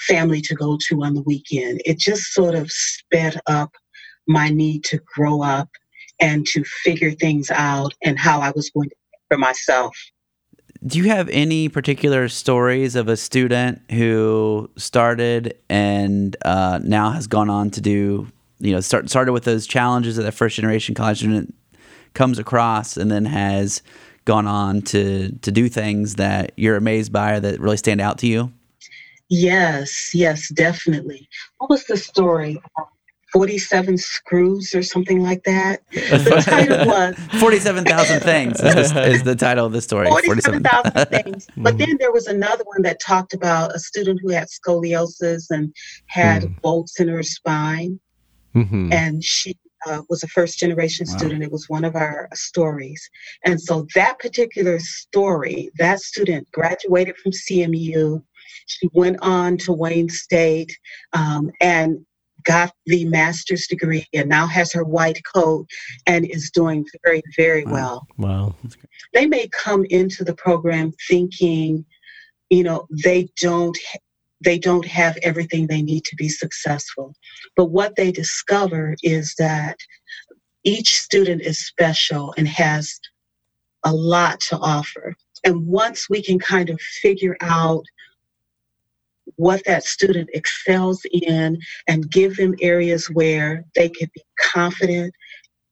family 0.07 0.41
to 0.41 0.55
go 0.55 0.77
to 0.87 1.03
on 1.03 1.13
the 1.13 1.21
weekend. 1.21 1.81
It 1.85 1.99
just 1.99 2.33
sort 2.33 2.55
of 2.55 2.71
sped 2.71 3.39
up 3.45 3.71
my 4.27 4.49
need 4.49 4.83
to 4.85 4.99
grow 5.15 5.41
up 5.41 5.69
and 6.19 6.45
to 6.47 6.63
figure 6.83 7.11
things 7.11 7.49
out 7.51 7.93
and 8.03 8.19
how 8.19 8.39
I 8.41 8.51
was 8.51 8.69
going 8.69 8.89
to 8.89 8.95
for 9.29 9.37
myself. 9.37 9.95
Do 10.85 10.97
you 10.97 11.05
have 11.05 11.29
any 11.29 11.67
particular 11.69 12.29
stories 12.29 12.95
of 12.95 13.07
a 13.07 13.17
student 13.17 13.81
who 13.91 14.69
started 14.77 15.57
and 15.69 16.35
uh, 16.45 16.79
now 16.83 17.11
has 17.11 17.27
gone 17.27 17.49
on 17.49 17.69
to 17.71 17.81
do, 17.81 18.27
you 18.59 18.71
know, 18.71 18.79
start, 18.79 19.09
started 19.09 19.33
with 19.33 19.43
those 19.43 19.67
challenges 19.67 20.15
that 20.15 20.25
a 20.25 20.31
first 20.31 20.55
generation 20.55 20.95
college 20.95 21.19
student 21.19 21.53
comes 22.13 22.39
across 22.39 22.97
and 22.97 23.11
then 23.11 23.25
has 23.25 23.81
gone 24.25 24.47
on 24.47 24.81
to 24.81 25.31
to 25.41 25.51
do 25.51 25.67
things 25.67 26.15
that 26.15 26.51
you're 26.55 26.75
amazed 26.75 27.11
by 27.11 27.33
or 27.33 27.39
that 27.39 27.59
really 27.59 27.77
stand 27.77 27.99
out 27.99 28.17
to 28.19 28.27
you? 28.27 28.51
Yes, 29.29 30.13
yes, 30.13 30.49
definitely. 30.49 31.27
What 31.57 31.69
was 31.69 31.85
the 31.85 31.97
story? 31.97 32.61
47 33.31 33.97
screws 33.97 34.73
or 34.73 34.81
something 34.81 35.21
like 35.21 35.43
that. 35.43 35.81
The 36.29 36.43
title 36.45 36.87
was 36.87 37.15
47,000 37.39 38.19
things 38.21 38.59
is 38.61 38.93
the, 38.93 39.03
is 39.07 39.23
the, 39.23 39.35
title 39.35 39.65
of 39.65 39.71
the 39.71 39.81
story. 39.81 40.07
47,000 40.07 41.05
things. 41.05 41.47
But 41.57 41.77
then 41.77 41.97
there 41.99 42.11
was 42.11 42.27
another 42.27 42.63
one 42.65 42.81
that 42.83 42.99
talked 42.99 43.33
about 43.33 43.75
a 43.75 43.79
student 43.79 44.19
who 44.21 44.29
had 44.29 44.47
scoliosis 44.47 45.45
and 45.49 45.73
had 46.07 46.43
mm. 46.43 46.61
bolts 46.61 46.99
in 46.99 47.07
her 47.07 47.23
spine. 47.23 47.99
Mm-hmm. 48.55 48.91
And 48.91 49.23
she 49.23 49.57
uh, 49.87 50.01
was 50.09 50.23
a 50.23 50.27
first 50.27 50.59
generation 50.59 51.05
wow. 51.09 51.17
student. 51.17 51.43
It 51.43 51.51
was 51.51 51.69
one 51.69 51.85
of 51.85 51.95
our 51.95 52.27
stories. 52.33 53.09
And 53.45 53.61
so 53.61 53.87
that 53.95 54.19
particular 54.19 54.79
story, 54.79 55.69
that 55.77 55.99
student 55.99 56.51
graduated 56.51 57.17
from 57.17 57.31
CMU. 57.31 58.23
She 58.65 58.89
went 58.93 59.17
on 59.21 59.57
to 59.59 59.73
Wayne 59.73 60.09
State 60.09 60.77
um, 61.13 61.51
and 61.61 62.05
got 62.43 62.73
the 62.85 63.05
master's 63.05 63.67
degree 63.67 64.05
and 64.13 64.29
now 64.29 64.47
has 64.47 64.71
her 64.73 64.83
white 64.83 65.21
coat 65.33 65.67
and 66.05 66.25
is 66.25 66.51
doing 66.51 66.85
very, 67.03 67.21
very 67.35 67.65
wow. 67.65 67.71
well. 67.71 68.07
Wow. 68.17 68.55
They 69.13 69.25
may 69.25 69.47
come 69.49 69.85
into 69.89 70.23
the 70.23 70.35
program 70.35 70.93
thinking, 71.07 71.85
you 72.49 72.63
know, 72.63 72.87
they 73.03 73.29
don't 73.41 73.77
they 74.41 74.57
don't 74.57 74.85
have 74.85 75.17
everything 75.21 75.67
they 75.67 75.81
need 75.81 76.05
to 76.05 76.15
be 76.15 76.29
successful. 76.29 77.13
But 77.57 77.65
what 77.65 77.95
they 77.97 78.11
discover 78.11 78.95
is 79.03 79.35
that 79.37 79.75
each 80.63 80.97
student 80.99 81.41
is 81.41 81.65
special 81.65 82.33
and 82.37 82.47
has 82.47 82.99
a 83.83 83.93
lot 83.93 84.39
to 84.41 84.57
offer. 84.57 85.13
And 85.43 85.67
once 85.67 86.09
we 86.09 86.21
can 86.21 86.39
kind 86.39 86.69
of 86.69 86.79
figure 86.79 87.37
out 87.41 87.83
what 89.39 89.63
that 89.65 89.85
student 89.85 90.29
excels 90.33 91.01
in 91.11 91.57
and 91.87 92.11
give 92.11 92.35
them 92.35 92.53
areas 92.61 93.07
where 93.07 93.63
they 93.73 93.87
can 93.87 94.09
be 94.13 94.21
confident 94.51 95.13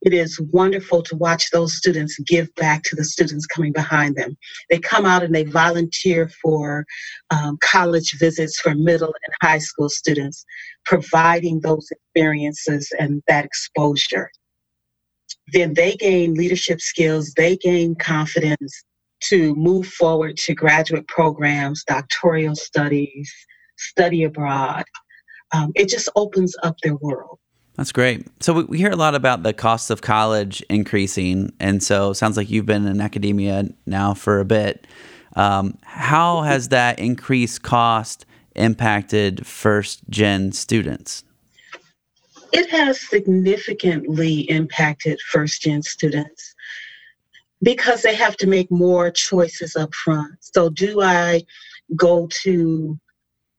it 0.01 0.13
is 0.13 0.39
wonderful 0.51 1.01
to 1.03 1.15
watch 1.15 1.49
those 1.49 1.75
students 1.75 2.19
give 2.19 2.53
back 2.55 2.83
to 2.83 2.95
the 2.95 3.03
students 3.03 3.47
coming 3.47 3.73
behind 3.73 4.15
them. 4.15 4.37
They 4.69 4.79
come 4.79 5.05
out 5.05 5.23
and 5.23 5.33
they 5.33 5.43
volunteer 5.43 6.29
for 6.41 6.85
um, 7.31 7.57
college 7.61 8.17
visits 8.19 8.59
for 8.59 8.75
middle 8.75 9.07
and 9.07 9.33
high 9.41 9.57
school 9.57 9.89
students, 9.89 10.45
providing 10.85 11.61
those 11.61 11.89
experiences 11.89 12.91
and 12.99 13.23
that 13.27 13.43
exposure. 13.45 14.29
Then 15.51 15.73
they 15.73 15.93
gain 15.93 16.35
leadership 16.35 16.79
skills, 16.79 17.33
they 17.35 17.57
gain 17.57 17.95
confidence 17.95 18.83
to 19.23 19.55
move 19.55 19.87
forward 19.87 20.37
to 20.37 20.53
graduate 20.53 21.07
programs, 21.07 21.83
doctoral 21.83 22.55
studies, 22.55 23.33
study 23.77 24.23
abroad. 24.23 24.83
Um, 25.53 25.71
it 25.75 25.87
just 25.87 26.09
opens 26.15 26.55
up 26.63 26.77
their 26.83 26.95
world. 26.95 27.39
That's 27.75 27.91
great. 27.91 28.27
So 28.41 28.53
we, 28.53 28.63
we 28.63 28.77
hear 28.79 28.91
a 28.91 28.95
lot 28.95 29.13
about 29.13 29.43
the 29.43 29.53
cost 29.53 29.91
of 29.91 30.01
college 30.01 30.61
increasing, 30.69 31.53
and 31.59 31.81
so 31.81 32.11
it 32.11 32.15
sounds 32.15 32.35
like 32.35 32.49
you've 32.49 32.65
been 32.65 32.87
in 32.87 32.99
academia 32.99 33.69
now 33.85 34.13
for 34.13 34.39
a 34.39 34.45
bit. 34.45 34.87
Um, 35.35 35.77
how 35.83 36.41
has 36.41 36.69
that 36.69 36.97
increased 36.97 37.61
cost 37.61 38.25
impacted 38.55 39.45
first 39.45 40.01
gen 40.09 40.51
students? 40.51 41.23
It 42.51 42.69
has 42.71 42.99
significantly 42.99 44.49
impacted 44.49 45.19
first 45.21 45.61
gen 45.61 45.83
students 45.83 46.55
because 47.61 48.01
they 48.01 48.15
have 48.15 48.37
to 48.37 48.47
make 48.47 48.71
more 48.71 49.11
choices 49.11 49.75
up 49.75 49.93
front. 49.93 50.33
So, 50.39 50.69
do 50.69 51.01
I 51.01 51.43
go 51.95 52.27
to 52.43 52.99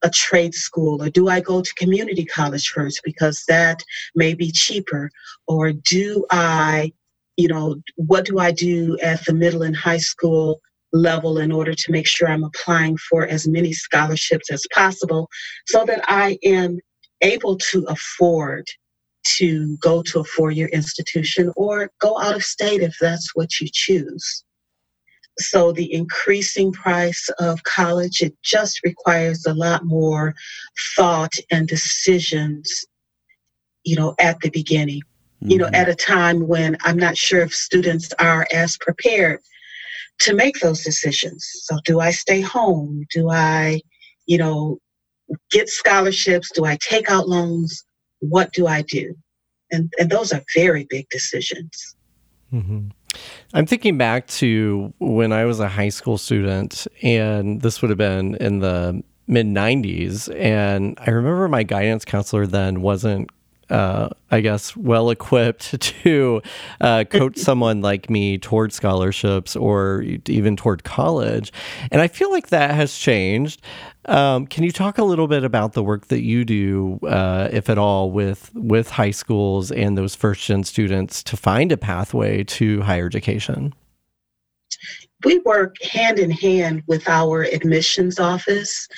a 0.02 0.10
trade 0.10 0.54
school 0.54 1.02
or 1.02 1.10
do 1.10 1.28
I 1.28 1.40
go 1.40 1.60
to 1.60 1.74
community 1.74 2.24
college 2.24 2.68
first 2.68 3.00
because 3.04 3.44
that 3.48 3.82
may 4.14 4.34
be 4.34 4.52
cheaper? 4.52 5.10
Or 5.46 5.72
do 5.72 6.24
I 6.30 6.92
you 7.36 7.48
know 7.48 7.76
what 7.94 8.26
do 8.26 8.38
I 8.38 8.50
do 8.52 8.98
at 9.00 9.24
the 9.24 9.32
middle 9.32 9.62
and 9.62 9.76
high 9.76 9.98
school 9.98 10.60
level 10.92 11.38
in 11.38 11.52
order 11.52 11.74
to 11.74 11.92
make 11.92 12.06
sure 12.06 12.28
I'm 12.28 12.44
applying 12.44 12.96
for 12.96 13.26
as 13.26 13.46
many 13.46 13.72
scholarships 13.72 14.50
as 14.50 14.64
possible 14.74 15.28
so 15.66 15.84
that 15.84 16.02
I 16.08 16.38
am 16.44 16.78
able 17.20 17.56
to 17.70 17.84
afford 17.88 18.66
to 19.24 19.76
go 19.78 20.02
to 20.02 20.20
a 20.20 20.24
four-year 20.24 20.68
institution 20.68 21.52
or 21.56 21.90
go 22.00 22.18
out 22.20 22.34
of 22.34 22.42
state 22.42 22.80
if 22.80 22.96
that's 23.00 23.30
what 23.34 23.60
you 23.60 23.68
choose 23.72 24.44
so 25.38 25.72
the 25.72 25.92
increasing 25.92 26.72
price 26.72 27.28
of 27.38 27.62
college 27.64 28.22
it 28.22 28.34
just 28.42 28.82
requires 28.84 29.46
a 29.46 29.54
lot 29.54 29.84
more 29.84 30.34
thought 30.96 31.32
and 31.50 31.68
decisions 31.68 32.84
you 33.84 33.96
know 33.96 34.14
at 34.18 34.38
the 34.40 34.50
beginning 34.50 35.00
mm-hmm. 35.42 35.50
you 35.50 35.58
know 35.58 35.66
mm-hmm. 35.66 35.74
at 35.74 35.88
a 35.88 35.94
time 35.94 36.46
when 36.46 36.76
i'm 36.82 36.96
not 36.96 37.16
sure 37.16 37.42
if 37.42 37.54
students 37.54 38.12
are 38.18 38.46
as 38.52 38.76
prepared 38.78 39.40
to 40.18 40.34
make 40.34 40.58
those 40.60 40.82
decisions 40.82 41.48
so 41.64 41.78
do 41.84 42.00
i 42.00 42.10
stay 42.10 42.40
home 42.40 43.04
do 43.12 43.30
i 43.30 43.80
you 44.26 44.38
know 44.38 44.78
get 45.50 45.68
scholarships 45.68 46.50
do 46.54 46.64
i 46.64 46.76
take 46.80 47.10
out 47.10 47.28
loans 47.28 47.84
what 48.20 48.52
do 48.52 48.66
i 48.66 48.82
do 48.82 49.14
and 49.70 49.92
and 49.98 50.10
those 50.10 50.32
are 50.32 50.42
very 50.54 50.86
big 50.90 51.08
decisions 51.10 51.96
mm-hmm. 52.52 52.88
I'm 53.54 53.66
thinking 53.66 53.96
back 53.96 54.26
to 54.26 54.92
when 54.98 55.32
I 55.32 55.44
was 55.46 55.58
a 55.58 55.68
high 55.68 55.88
school 55.88 56.18
student, 56.18 56.86
and 57.02 57.62
this 57.62 57.80
would 57.80 57.90
have 57.90 57.98
been 57.98 58.34
in 58.36 58.58
the 58.58 59.02
mid 59.26 59.46
90s. 59.46 60.34
And 60.38 60.98
I 61.00 61.10
remember 61.10 61.48
my 61.48 61.62
guidance 61.62 62.04
counselor 62.04 62.46
then 62.46 62.82
wasn't 62.82 63.30
uh, 63.70 64.08
I 64.30 64.40
guess, 64.40 64.76
well 64.76 65.10
equipped 65.10 65.80
to 66.02 66.42
uh, 66.80 67.04
coach 67.04 67.36
someone 67.38 67.80
like 67.80 68.10
me 68.10 68.38
toward 68.38 68.72
scholarships 68.72 69.56
or 69.56 70.02
even 70.26 70.56
toward 70.56 70.84
college. 70.84 71.52
And 71.90 72.00
I 72.00 72.08
feel 72.08 72.30
like 72.30 72.48
that 72.48 72.74
has 72.74 72.96
changed. 72.96 73.62
Um, 74.06 74.46
can 74.46 74.64
you 74.64 74.72
talk 74.72 74.96
a 74.96 75.04
little 75.04 75.28
bit 75.28 75.44
about 75.44 75.74
the 75.74 75.82
work 75.82 76.06
that 76.06 76.22
you 76.22 76.44
do, 76.44 76.98
uh, 77.06 77.48
if 77.52 77.68
at 77.68 77.76
all, 77.76 78.10
with 78.10 78.50
with 78.54 78.88
high 78.88 79.10
schools 79.10 79.70
and 79.70 79.98
those 79.98 80.14
first 80.14 80.44
gen 80.46 80.64
students 80.64 81.22
to 81.24 81.36
find 81.36 81.72
a 81.72 81.76
pathway 81.76 82.42
to 82.44 82.80
higher 82.80 83.06
education? 83.06 83.74
We 85.24 85.40
work 85.40 85.82
hand 85.82 86.18
in 86.18 86.30
hand 86.30 86.84
with 86.86 87.06
our 87.08 87.42
admissions 87.42 88.18
office, 88.18 88.88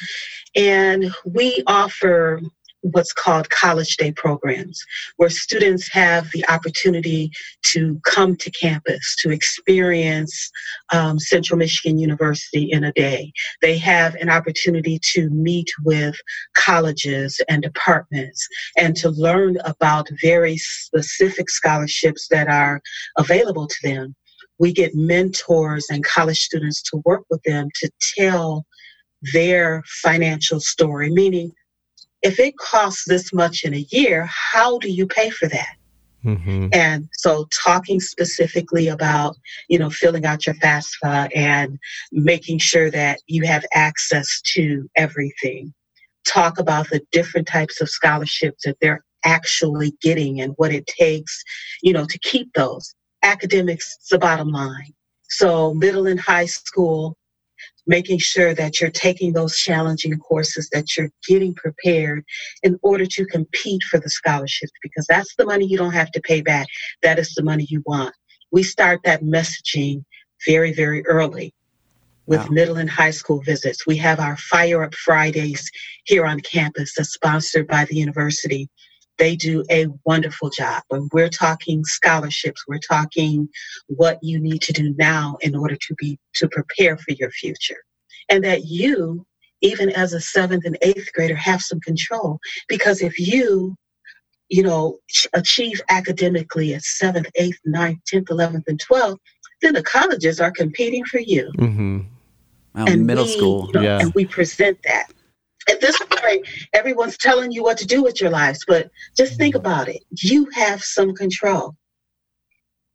and 0.54 1.11
we 1.24 1.64
offer 1.66 2.40
what's 2.83 3.12
called 3.12 3.51
college 3.51 3.97
day 3.97 4.12
programs, 4.12 4.83
where 5.16 5.31
students 5.31 5.88
have 5.93 6.31
the 6.33 6.47
opportunity 6.49 7.31
to 7.62 8.01
come 8.05 8.37
to 8.37 8.51
campus 8.51 9.16
to 9.21 9.31
experience 9.31 10.51
um, 10.93 11.19
Central 11.19 11.59
Michigan 11.59 11.99
University 11.99 12.71
in 12.71 12.85
a 12.85 12.93
day. 12.93 13.33
They 13.62 13.77
have 13.79 14.14
an 14.16 14.31
opportunity 14.31 14.99
to 15.12 15.31
meet 15.31 15.71
with 15.85 16.16
colleges 16.57 17.40
and 17.49 17.62
departments 17.62 18.47
and 18.77 18.97
to 18.97 19.11
learn 19.11 19.59
about 19.64 20.09
very 20.23 20.57
specific 20.57 21.51
scholarships 21.51 22.29
that 22.29 22.49
are 22.49 22.81
available 23.19 23.66
to 23.66 23.77
them. 23.83 24.14
We 24.59 24.73
get 24.73 24.95
mentors 24.95 25.87
and 25.90 26.05
college 26.05 26.40
students 26.40 26.83
to 26.90 27.03
work 27.05 27.25
with 27.31 27.43
them 27.45 27.69
to 27.81 27.90
tell 28.16 28.66
their 29.33 29.83
financial 30.03 30.61
story, 30.61 31.11
meaning 31.11 31.53
if 32.22 32.38
it 32.38 32.56
costs 32.59 33.04
this 33.06 33.33
much 33.33 33.64
in 33.64 33.74
a 33.74 33.87
year, 33.90 34.26
how 34.26 34.78
do 34.78 34.90
you 34.90 35.06
pay 35.06 35.30
for 35.30 35.48
that? 35.48 35.76
Mm-hmm. 36.24 36.68
And 36.72 37.09
so, 37.14 37.46
talking 37.50 37.98
specifically 37.98 38.88
about, 38.88 39.37
you 39.68 39.78
know, 39.78 39.88
filling 39.88 40.26
out 40.26 40.46
your 40.46 40.54
FAFSA 40.56 41.30
and 41.35 41.78
making 42.12 42.59
sure 42.59 42.90
that 42.90 43.20
you 43.26 43.46
have 43.46 43.64
access 43.72 44.40
to 44.42 44.88
everything. 44.96 45.72
Talk 46.26 46.59
about 46.59 46.90
the 46.90 47.00
different 47.11 47.48
types 47.48 47.80
of 47.80 47.88
scholarships 47.88 48.64
that 48.64 48.76
they're 48.83 49.02
actually 49.24 49.94
getting 50.02 50.40
and 50.42 50.52
what 50.56 50.72
it 50.72 50.87
takes, 50.87 51.42
you 51.83 51.92
know, 51.92 52.04
to 52.04 52.18
keep 52.18 52.52
those. 52.54 52.94
Academics, 53.22 53.96
the 54.11 54.18
bottom 54.18 54.48
line. 54.48 54.92
So, 55.30 55.72
middle 55.72 56.06
and 56.06 56.20
high 56.20 56.46
school, 56.46 57.16
making 57.90 58.18
sure 58.18 58.55
that 58.55 58.81
you're 58.81 58.88
taking 58.88 59.33
those 59.33 59.57
challenging 59.57 60.16
courses, 60.16 60.70
that 60.72 60.96
you're 60.96 61.11
getting 61.26 61.53
prepared 61.55 62.24
in 62.62 62.79
order 62.83 63.05
to 63.05 63.26
compete 63.26 63.83
for 63.90 63.98
the 63.98 64.09
scholarships, 64.09 64.72
because 64.81 65.05
that's 65.09 65.35
the 65.37 65.44
money 65.44 65.66
you 65.66 65.76
don't 65.76 65.92
have 65.92 66.12
to 66.12 66.20
pay 66.20 66.40
back. 66.40 66.68
That 67.03 67.18
is 67.18 67.35
the 67.35 67.42
money 67.42 67.66
you 67.68 67.83
want. 67.85 68.14
We 68.53 68.62
start 68.62 69.00
that 69.05 69.24
messaging 69.24 70.05
very, 70.46 70.72
very 70.72 71.05
early 71.07 71.53
with 72.26 72.42
wow. 72.42 72.48
middle 72.50 72.76
and 72.76 72.88
high 72.88 73.11
school 73.11 73.42
visits. 73.42 73.88
We 73.88 73.96
have 73.96 74.20
our 74.20 74.37
Fire 74.37 74.85
Up 74.85 74.94
Fridays 74.94 75.68
here 76.05 76.24
on 76.24 76.38
campus 76.40 76.94
that's 76.96 77.12
sponsored 77.12 77.66
by 77.66 77.87
the 77.87 77.96
university. 77.96 78.68
They 79.20 79.37
do 79.37 79.62
a 79.70 79.87
wonderful 80.06 80.48
job. 80.48 80.83
When 80.88 81.09
we're 81.12 81.28
talking 81.28 81.85
scholarships, 81.85 82.64
we're 82.66 82.78
talking 82.78 83.48
what 83.87 84.18
you 84.22 84.40
need 84.40 84.62
to 84.62 84.72
do 84.72 84.94
now 84.98 85.37
in 85.42 85.54
order 85.54 85.76
to 85.76 85.94
be 85.96 86.18
to 86.37 86.48
prepare 86.48 86.96
for 86.96 87.12
your 87.12 87.30
future. 87.30 87.76
And 88.30 88.42
that 88.44 88.64
you, 88.64 89.26
even 89.61 89.90
as 89.90 90.14
a 90.14 90.20
seventh 90.20 90.64
and 90.64 90.78
eighth 90.80 91.12
grader, 91.12 91.37
have 91.37 91.61
some 91.61 91.80
control. 91.80 92.40
Because 92.66 93.02
if 93.02 93.18
you 93.18 93.76
you 94.48 94.64
know, 94.64 94.98
achieve 95.35 95.80
academically 95.90 96.74
at 96.74 96.83
seventh, 96.83 97.28
eighth, 97.37 97.61
ninth, 97.64 98.00
tenth, 98.06 98.30
eleventh, 98.30 98.64
and 98.66 98.80
twelfth, 98.80 99.20
then 99.62 99.74
the 99.74 99.83
colleges 99.83 100.40
are 100.40 100.50
competing 100.50 101.04
for 101.04 101.20
you. 101.20 101.52
Mm-hmm. 101.59 102.00
and 102.74 103.06
middle 103.06 103.26
we, 103.26 103.30
school, 103.30 103.66
you 103.68 103.72
know, 103.74 103.80
yeah. 103.83 104.00
And 104.00 104.12
we 104.14 104.26
present 104.26 104.78
that 104.85 105.12
at 105.70 105.80
this 105.80 105.98
point, 106.11 106.46
everyone's 106.72 107.16
telling 107.16 107.52
you 107.52 107.62
what 107.62 107.78
to 107.78 107.87
do 107.87 108.02
with 108.02 108.20
your 108.20 108.30
lives, 108.30 108.64
but 108.66 108.90
just 109.16 109.37
think 109.37 109.54
mm-hmm. 109.54 109.66
about 109.66 109.88
it. 109.88 110.02
You 110.22 110.48
have 110.54 110.83
some 110.83 111.14
control. 111.14 111.76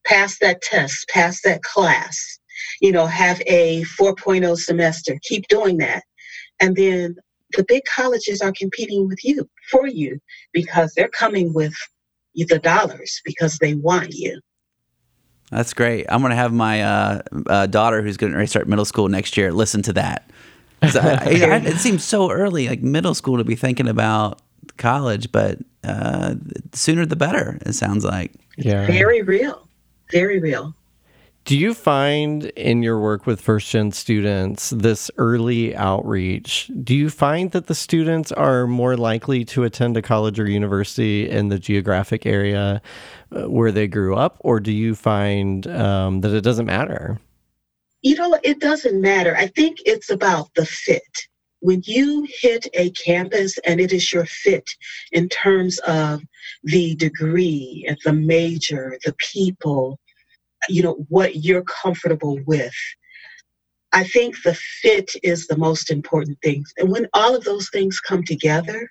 Pass 0.06 0.38
that 0.40 0.62
test, 0.62 1.08
pass 1.10 1.42
that 1.42 1.64
class, 1.64 2.40
you 2.80 2.92
know, 2.92 3.08
have 3.08 3.42
a 3.48 3.84
4.0 4.00 4.56
semester, 4.58 5.18
keep 5.24 5.48
doing 5.48 5.78
that. 5.78 6.04
And 6.62 6.76
then 6.76 7.16
the 7.54 7.66
big 7.68 7.84
colleges 7.86 8.42
are 8.42 8.54
competing 8.56 9.08
with 9.08 9.24
you 9.24 9.50
for 9.72 9.88
you 9.88 10.20
because 10.54 10.94
they're 10.94 11.10
coming 11.10 11.54
with 11.54 11.74
the 12.36 12.60
dollars 12.60 13.22
because 13.26 13.58
they 13.58 13.74
want 13.74 14.14
you. 14.14 14.40
That's 15.50 15.74
great. 15.74 16.06
I'm 16.10 16.22
going 16.22 16.32
to 16.32 16.36
have 16.36 16.54
my 16.54 16.82
uh, 16.82 17.22
uh, 17.48 17.66
daughter, 17.68 18.02
who's 18.02 18.18
going 18.18 18.34
to 18.34 18.48
start 18.48 18.68
middle 18.68 18.86
school 18.86 19.08
next 19.08 19.38
year, 19.38 19.52
listen 19.52 19.82
to 19.84 19.94
that 19.94 20.30
I, 20.96 21.16
I, 21.16 21.58
it 21.66 21.78
seems 21.78 22.04
so 22.04 22.32
early, 22.32 22.68
like 22.68 22.82
middle 22.82 23.14
school, 23.14 23.38
to 23.38 23.44
be 23.44 23.56
thinking 23.56 23.88
about 23.88 24.42
college, 24.78 25.32
but 25.32 25.60
uh, 25.84 26.36
sooner 26.74 27.06
the 27.06 27.16
better. 27.16 27.58
It 27.66 27.74
sounds 27.74 28.04
like. 28.04 28.34
Yeah. 28.58 28.86
Very 28.88 29.22
real. 29.22 29.68
Very 30.12 30.40
real. 30.40 30.76
Do 31.46 31.56
you 31.56 31.76
find 31.76 32.46
in 32.46 32.82
your 32.82 33.00
work 33.00 33.28
with 33.28 33.40
first 33.40 33.70
gen 33.70 33.92
students 33.92 34.72
this 34.72 35.12
early 35.18 35.76
outreach? 35.76 36.72
Do 36.84 36.96
you 36.96 37.12
find 37.12 37.52
that 37.52 37.68
the 37.68 37.76
students 37.76 38.32
are 38.32 38.66
more 38.66 38.98
likely 38.98 39.46
to 39.46 39.64
attend 39.64 39.96
a 39.96 40.02
college 40.02 40.40
or 40.40 40.50
university 40.50 41.30
in 41.30 41.50
the 41.50 41.60
geographic 41.60 42.26
area 42.26 42.82
uh, 43.32 43.44
where 43.44 43.72
they 43.72 43.86
grew 43.88 44.16
up, 44.16 44.38
or 44.40 44.60
do 44.60 44.72
you 44.72 44.96
find 44.96 45.68
um, 45.68 46.22
that 46.22 46.34
it 46.34 46.42
doesn't 46.42 46.66
matter? 46.66 47.20
You 48.06 48.16
know, 48.18 48.38
it 48.44 48.60
doesn't 48.60 49.02
matter. 49.02 49.36
I 49.36 49.48
think 49.48 49.80
it's 49.84 50.12
about 50.12 50.54
the 50.54 50.64
fit. 50.64 51.02
When 51.62 51.82
you 51.86 52.28
hit 52.40 52.68
a 52.76 52.92
campus 52.92 53.58
and 53.66 53.82
it 53.82 53.92
is 53.92 54.14
your 54.14 54.28
fit 54.28 54.70
in 55.12 55.28
terms 55.28 55.80
of 55.80 56.22
the 56.64 56.94
degree, 56.98 57.84
the 58.04 58.14
major, 58.14 58.96
the 59.04 59.16
people, 59.18 60.00
you 60.70 60.84
know, 60.84 61.04
what 61.10 61.38
you're 61.38 61.64
comfortable 61.64 62.40
with. 62.46 62.76
I 63.92 64.04
think 64.04 64.36
the 64.44 64.54
fit 64.54 65.10
is 65.24 65.48
the 65.48 65.58
most 65.58 65.90
important 65.90 66.38
thing. 66.44 66.64
And 66.78 66.92
when 66.92 67.08
all 67.16 67.36
of 67.36 67.44
those 67.44 67.72
things 67.72 68.00
come 68.00 68.24
together, 68.24 68.88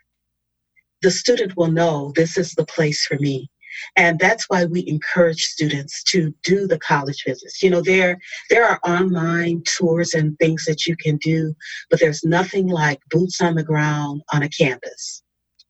the 1.02 1.12
student 1.12 1.56
will 1.56 1.70
know 1.70 2.12
this 2.16 2.36
is 2.36 2.50
the 2.54 2.66
place 2.66 3.06
for 3.06 3.16
me. 3.20 3.48
And 3.96 4.18
that's 4.18 4.48
why 4.48 4.64
we 4.64 4.84
encourage 4.86 5.42
students 5.44 6.02
to 6.04 6.34
do 6.44 6.66
the 6.66 6.78
college 6.78 7.22
visits. 7.26 7.62
You 7.62 7.70
know, 7.70 7.80
there 7.80 8.18
there 8.50 8.64
are 8.64 8.80
online 8.84 9.62
tours 9.64 10.14
and 10.14 10.38
things 10.38 10.64
that 10.66 10.86
you 10.86 10.96
can 10.96 11.16
do, 11.18 11.54
but 11.90 12.00
there's 12.00 12.24
nothing 12.24 12.68
like 12.68 13.00
boots 13.10 13.40
on 13.40 13.54
the 13.54 13.64
ground 13.64 14.22
on 14.32 14.42
a 14.42 14.48
campus 14.48 15.22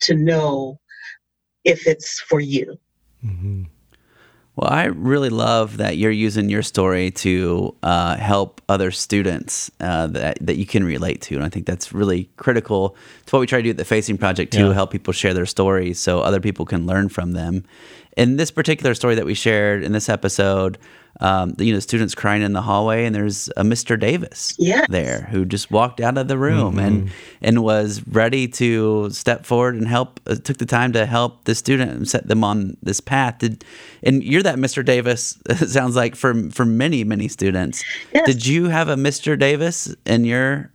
to 0.02 0.14
know 0.14 0.78
if 1.64 1.86
it's 1.86 2.20
for 2.20 2.40
you. 2.40 2.78
Mm-hmm. 3.24 3.64
Well, 4.56 4.70
I 4.70 4.84
really 4.84 5.30
love 5.30 5.78
that 5.78 5.96
you're 5.96 6.12
using 6.12 6.48
your 6.48 6.62
story 6.62 7.10
to 7.10 7.74
uh, 7.82 8.16
help 8.16 8.60
other 8.68 8.92
students 8.92 9.68
uh, 9.80 10.06
that 10.08 10.38
that 10.40 10.56
you 10.56 10.64
can 10.64 10.84
relate 10.84 11.22
to, 11.22 11.34
and 11.34 11.44
I 11.44 11.48
think 11.48 11.66
that's 11.66 11.92
really 11.92 12.30
critical 12.36 12.96
to 13.26 13.34
what 13.34 13.40
we 13.40 13.46
try 13.46 13.58
to 13.58 13.62
do 13.64 13.70
at 13.70 13.78
the 13.78 13.84
Facing 13.84 14.16
Project 14.16 14.52
to 14.52 14.60
Yeah. 14.60 14.72
Help 14.72 14.92
people 14.92 15.12
share 15.12 15.34
their 15.34 15.46
stories 15.46 15.98
so 15.98 16.20
other 16.20 16.40
people 16.40 16.64
can 16.66 16.86
learn 16.86 17.08
from 17.08 17.32
them. 17.32 17.64
In 18.16 18.36
this 18.36 18.52
particular 18.52 18.94
story 18.94 19.16
that 19.16 19.26
we 19.26 19.34
shared 19.34 19.82
in 19.82 19.90
this 19.90 20.08
episode, 20.08 20.78
um, 21.20 21.54
you 21.58 21.72
know, 21.72 21.78
students 21.78 22.14
crying 22.14 22.42
in 22.42 22.52
the 22.52 22.62
hallway, 22.62 23.04
and 23.04 23.14
there's 23.14 23.48
a 23.56 23.62
Mr. 23.62 23.98
Davis 23.98 24.54
yes. 24.58 24.86
there 24.90 25.28
who 25.30 25.44
just 25.44 25.70
walked 25.70 26.00
out 26.00 26.18
of 26.18 26.28
the 26.28 26.38
room 26.38 26.76
mm-hmm. 26.76 26.78
and 26.80 27.10
and 27.40 27.62
was 27.62 28.06
ready 28.08 28.48
to 28.48 29.10
step 29.10 29.46
forward 29.46 29.74
and 29.74 29.86
help. 29.86 30.20
Uh, 30.26 30.34
took 30.34 30.58
the 30.58 30.66
time 30.66 30.92
to 30.92 31.06
help 31.06 31.44
the 31.44 31.54
student 31.54 31.92
and 31.92 32.08
set 32.08 32.26
them 32.28 32.42
on 32.42 32.76
this 32.82 33.00
path. 33.00 33.38
Did 33.38 33.64
and 34.02 34.22
you're 34.24 34.42
that 34.42 34.56
Mr. 34.56 34.84
Davis? 34.84 35.38
It 35.64 35.70
sounds 35.70 35.96
like 35.96 36.16
for 36.16 36.50
for 36.50 36.64
many 36.64 37.04
many 37.04 37.28
students. 37.28 37.84
Yes. 38.12 38.26
Did 38.26 38.46
you 38.46 38.68
have 38.68 38.88
a 38.88 38.96
Mr. 38.96 39.38
Davis 39.38 39.94
in 40.04 40.24
your 40.24 40.72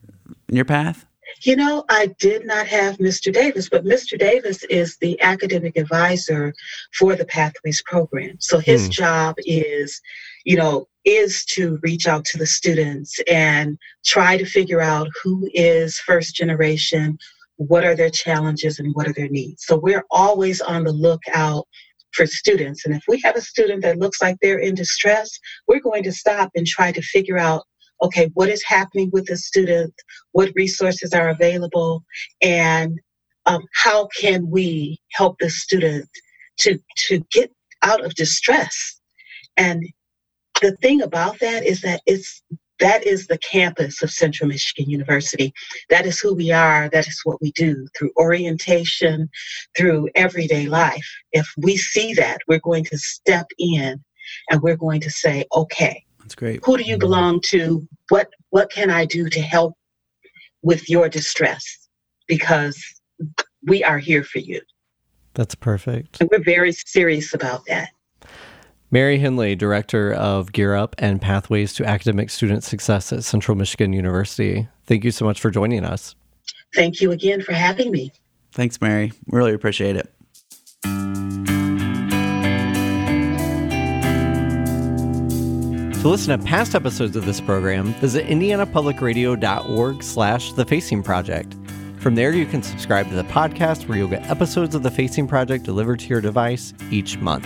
in 0.48 0.56
your 0.56 0.66
path? 0.66 1.06
You 1.42 1.56
know, 1.56 1.86
I 1.90 2.08
did 2.20 2.46
not 2.46 2.68
have 2.68 2.98
Mr. 2.98 3.32
Davis, 3.32 3.70
but 3.70 3.86
Mr. 3.86 4.18
Davis 4.18 4.64
is 4.66 4.98
the 4.98 5.20
academic 5.22 5.78
advisor 5.78 6.54
for 6.94 7.16
the 7.16 7.26
Pathways 7.26 7.82
program. 7.82 8.38
So 8.40 8.60
his 8.60 8.86
hmm. 8.86 8.92
job 8.92 9.36
is, 9.46 10.02
you 10.46 10.56
know, 10.56 10.88
is 11.06 11.46
to 11.46 11.80
reach 11.82 12.08
out 12.08 12.26
to 12.26 12.38
the 12.38 12.46
students 12.46 13.20
and 13.30 13.78
try 14.06 14.38
to 14.38 14.46
figure 14.46 14.82
out 14.82 15.08
who 15.24 15.50
is 15.54 16.00
first 16.00 16.36
generation, 16.36 17.18
what 17.56 17.84
are 17.84 17.96
their 17.96 18.10
challenges, 18.10 18.80
and 18.80 18.94
what 18.96 19.08
are 19.08 19.14
their 19.14 19.30
needs. 19.30 19.64
So 19.66 19.78
we're 19.78 20.06
always 20.12 20.62
on 20.62 20.84
the 20.84 20.92
lookout 20.92 21.68
for 22.14 22.26
students. 22.26 22.86
And 22.86 22.96
if 22.96 23.04
we 23.08 23.20
have 23.22 23.36
a 23.36 23.42
student 23.42 23.82
that 23.84 24.00
looks 24.00 24.22
like 24.22 24.38
they're 24.42 24.60
in 24.60 24.76
distress, 24.76 25.32
we're 25.68 25.80
going 25.80 26.04
to 26.04 26.12
stop 26.12 26.52
and 26.56 26.66
try 26.66 26.92
to 26.92 27.02
figure 27.02 27.38
out 27.38 27.64
okay, 28.02 28.30
what 28.34 28.50
is 28.50 28.64
happening 28.64 29.10
with 29.12 29.26
the 29.26 29.38
student? 29.38 29.94
What 30.32 30.52
resources 30.56 31.14
are 31.14 31.30
available? 31.30 32.04
And 32.42 33.00
um, 33.46 33.64
how 33.76 34.08
can 34.18 34.50
we 34.50 35.00
help 35.12 35.38
the 35.40 35.50
student 35.50 36.08
to, 36.60 36.80
to 37.08 37.20
get 37.32 37.52
out 37.82 38.04
of 38.06 38.16
distress? 38.16 39.02
And 39.58 39.84
the 40.62 40.76
thing 40.78 41.02
about 41.02 41.40
that 41.40 41.66
is 41.66 41.82
that 41.82 42.02
it's 42.06 42.42
that 42.80 43.06
is 43.06 43.28
the 43.28 43.38
campus 43.40 44.02
of 44.02 44.10
Central 44.10 44.48
Michigan 44.48 44.90
University. 44.90 45.54
That 45.90 46.06
is 46.06 46.20
who 46.20 46.34
we 46.34 46.52
are. 46.52 46.90
That 46.90 47.08
is 47.08 47.20
what 47.26 47.42
we 47.42 47.52
do 47.52 47.86
through 47.98 48.12
orientation, 48.18 49.30
through 49.78 50.08
everyday 50.16 50.68
life. 50.68 51.06
If 51.34 51.48
we 51.58 51.76
see 51.76 52.14
that, 52.14 52.40
we're 52.48 52.60
going 52.60 52.86
to 52.86 52.98
step 52.98 53.48
in 53.58 54.02
and 54.50 54.62
we're 54.62 54.78
going 54.78 55.02
to 55.02 55.10
say, 55.10 55.44
okay, 55.54 56.04
that's 56.22 56.36
great. 56.36 56.64
Who 56.64 56.78
do 56.78 56.84
you 56.84 56.98
belong 56.98 57.42
to? 57.48 57.88
What 58.10 58.30
what 58.52 58.72
can 58.72 58.90
I 58.90 59.06
do 59.06 59.30
to 59.30 59.42
help 59.42 59.74
with 60.62 60.90
your 60.90 61.10
distress? 61.10 61.90
Because 62.28 62.82
we 63.66 63.84
are 63.84 64.00
here 64.00 64.24
for 64.24 64.40
you. 64.40 64.62
That's 65.34 65.56
perfect. 65.56 66.22
And 66.22 66.30
we're 66.32 66.44
very 66.44 66.72
serious 66.72 67.34
about 67.34 67.66
that. 67.68 67.90
Mary 68.92 69.20
Henley, 69.20 69.56
Director 69.56 70.14
of 70.14 70.52
Gear 70.52 70.76
Up 70.76 70.96
and 70.98 71.22
Pathways 71.22 71.74
to 71.74 71.86
Academic 71.86 72.32
Student 72.32 72.64
Success 72.64 73.14
at 73.14 73.24
Central 73.24 73.56
Michigan 73.56 73.94
University. 73.94 74.68
Thank 74.88 75.04
you 75.04 75.12
so 75.12 75.26
much 75.26 75.40
for 75.40 75.52
joining 75.52 75.86
us. 75.86 76.16
Thank 76.74 77.00
you 77.00 77.12
again 77.12 77.42
for 77.42 77.54
having 77.54 77.92
me. 77.92 78.12
Thanks, 78.52 78.82
Mary. 78.82 79.12
Really 79.28 79.54
appreciate 79.54 79.96
it. 79.96 80.12
To 86.02 86.08
listen 86.08 86.40
to 86.40 86.46
past 86.46 86.74
episodes 86.74 87.16
of 87.16 87.26
this 87.26 87.42
program, 87.42 87.94
visit 87.96 88.26
indianapublicradio.org 88.26 90.02
slash 90.02 90.54
The 90.54 90.66
Facing 90.66 91.04
Project. 91.04 91.56
From 92.00 92.16
there, 92.16 92.34
you 92.34 92.46
can 92.46 92.64
subscribe 92.64 93.10
to 93.10 93.16
the 93.16 93.26
podcast 93.26 93.88
where 93.88 93.98
you'll 93.98 94.08
get 94.08 94.28
episodes 94.30 94.74
of 94.74 94.82
The 94.82 94.92
Facing 94.92 95.28
Project 95.28 95.66
delivered 95.66 96.00
to 96.00 96.08
your 96.08 96.22
device 96.22 96.74
each 96.90 97.18
month. 97.18 97.46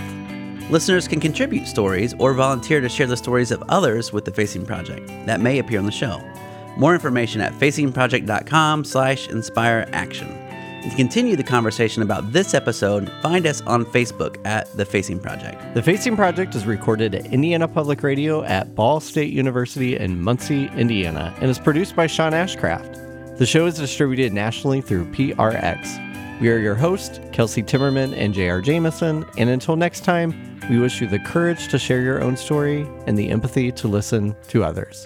Listeners 0.69 1.07
can 1.07 1.19
contribute 1.19 1.67
stories 1.67 2.15
or 2.19 2.33
volunteer 2.33 2.81
to 2.81 2.89
share 2.89 3.07
the 3.07 3.17
stories 3.17 3.51
of 3.51 3.63
others 3.69 4.13
with 4.13 4.25
The 4.25 4.31
Facing 4.31 4.65
Project 4.65 5.07
that 5.25 5.41
may 5.41 5.59
appear 5.59 5.79
on 5.79 5.85
the 5.85 5.91
show. 5.91 6.21
More 6.77 6.93
information 6.93 7.41
at 7.41 7.53
facingproject.com 7.53 8.85
slash 8.85 9.27
inspire 9.27 9.87
action. 9.91 10.27
And 10.29 10.89
to 10.89 10.97
continue 10.97 11.35
the 11.35 11.43
conversation 11.43 12.01
about 12.01 12.31
this 12.33 12.53
episode, 12.53 13.11
find 13.21 13.45
us 13.45 13.61
on 13.61 13.85
Facebook 13.85 14.43
at 14.45 14.75
The 14.75 14.85
Facing 14.85 15.19
Project. 15.19 15.75
The 15.75 15.83
Facing 15.83 16.15
Project 16.15 16.55
is 16.55 16.65
recorded 16.65 17.13
at 17.13 17.27
Indiana 17.27 17.67
Public 17.67 18.01
Radio 18.01 18.43
at 18.43 18.73
Ball 18.73 18.99
State 18.99 19.31
University 19.31 19.95
in 19.97 20.21
Muncie, 20.21 20.69
Indiana, 20.75 21.33
and 21.39 21.49
is 21.49 21.59
produced 21.59 21.95
by 21.95 22.07
Sean 22.07 22.31
Ashcraft. 22.31 23.37
The 23.37 23.45
show 23.45 23.65
is 23.65 23.75
distributed 23.75 24.33
nationally 24.33 24.81
through 24.81 25.05
PRX. 25.11 26.12
We 26.41 26.49
are 26.49 26.57
your 26.57 26.75
hosts, 26.75 27.19
Kelsey 27.31 27.63
Timmerman 27.63 28.13
and 28.17 28.33
J.R. 28.33 28.61
Jamison, 28.61 29.25
and 29.37 29.49
until 29.49 29.75
next 29.75 30.03
time, 30.03 30.59
we 30.69 30.79
wish 30.79 30.99
you 30.99 31.07
the 31.07 31.19
courage 31.19 31.67
to 31.69 31.79
share 31.79 32.01
your 32.01 32.21
own 32.21 32.35
story 32.35 32.87
and 33.07 33.17
the 33.17 33.29
empathy 33.29 33.71
to 33.71 33.87
listen 33.87 34.35
to 34.49 34.63
others. 34.63 35.05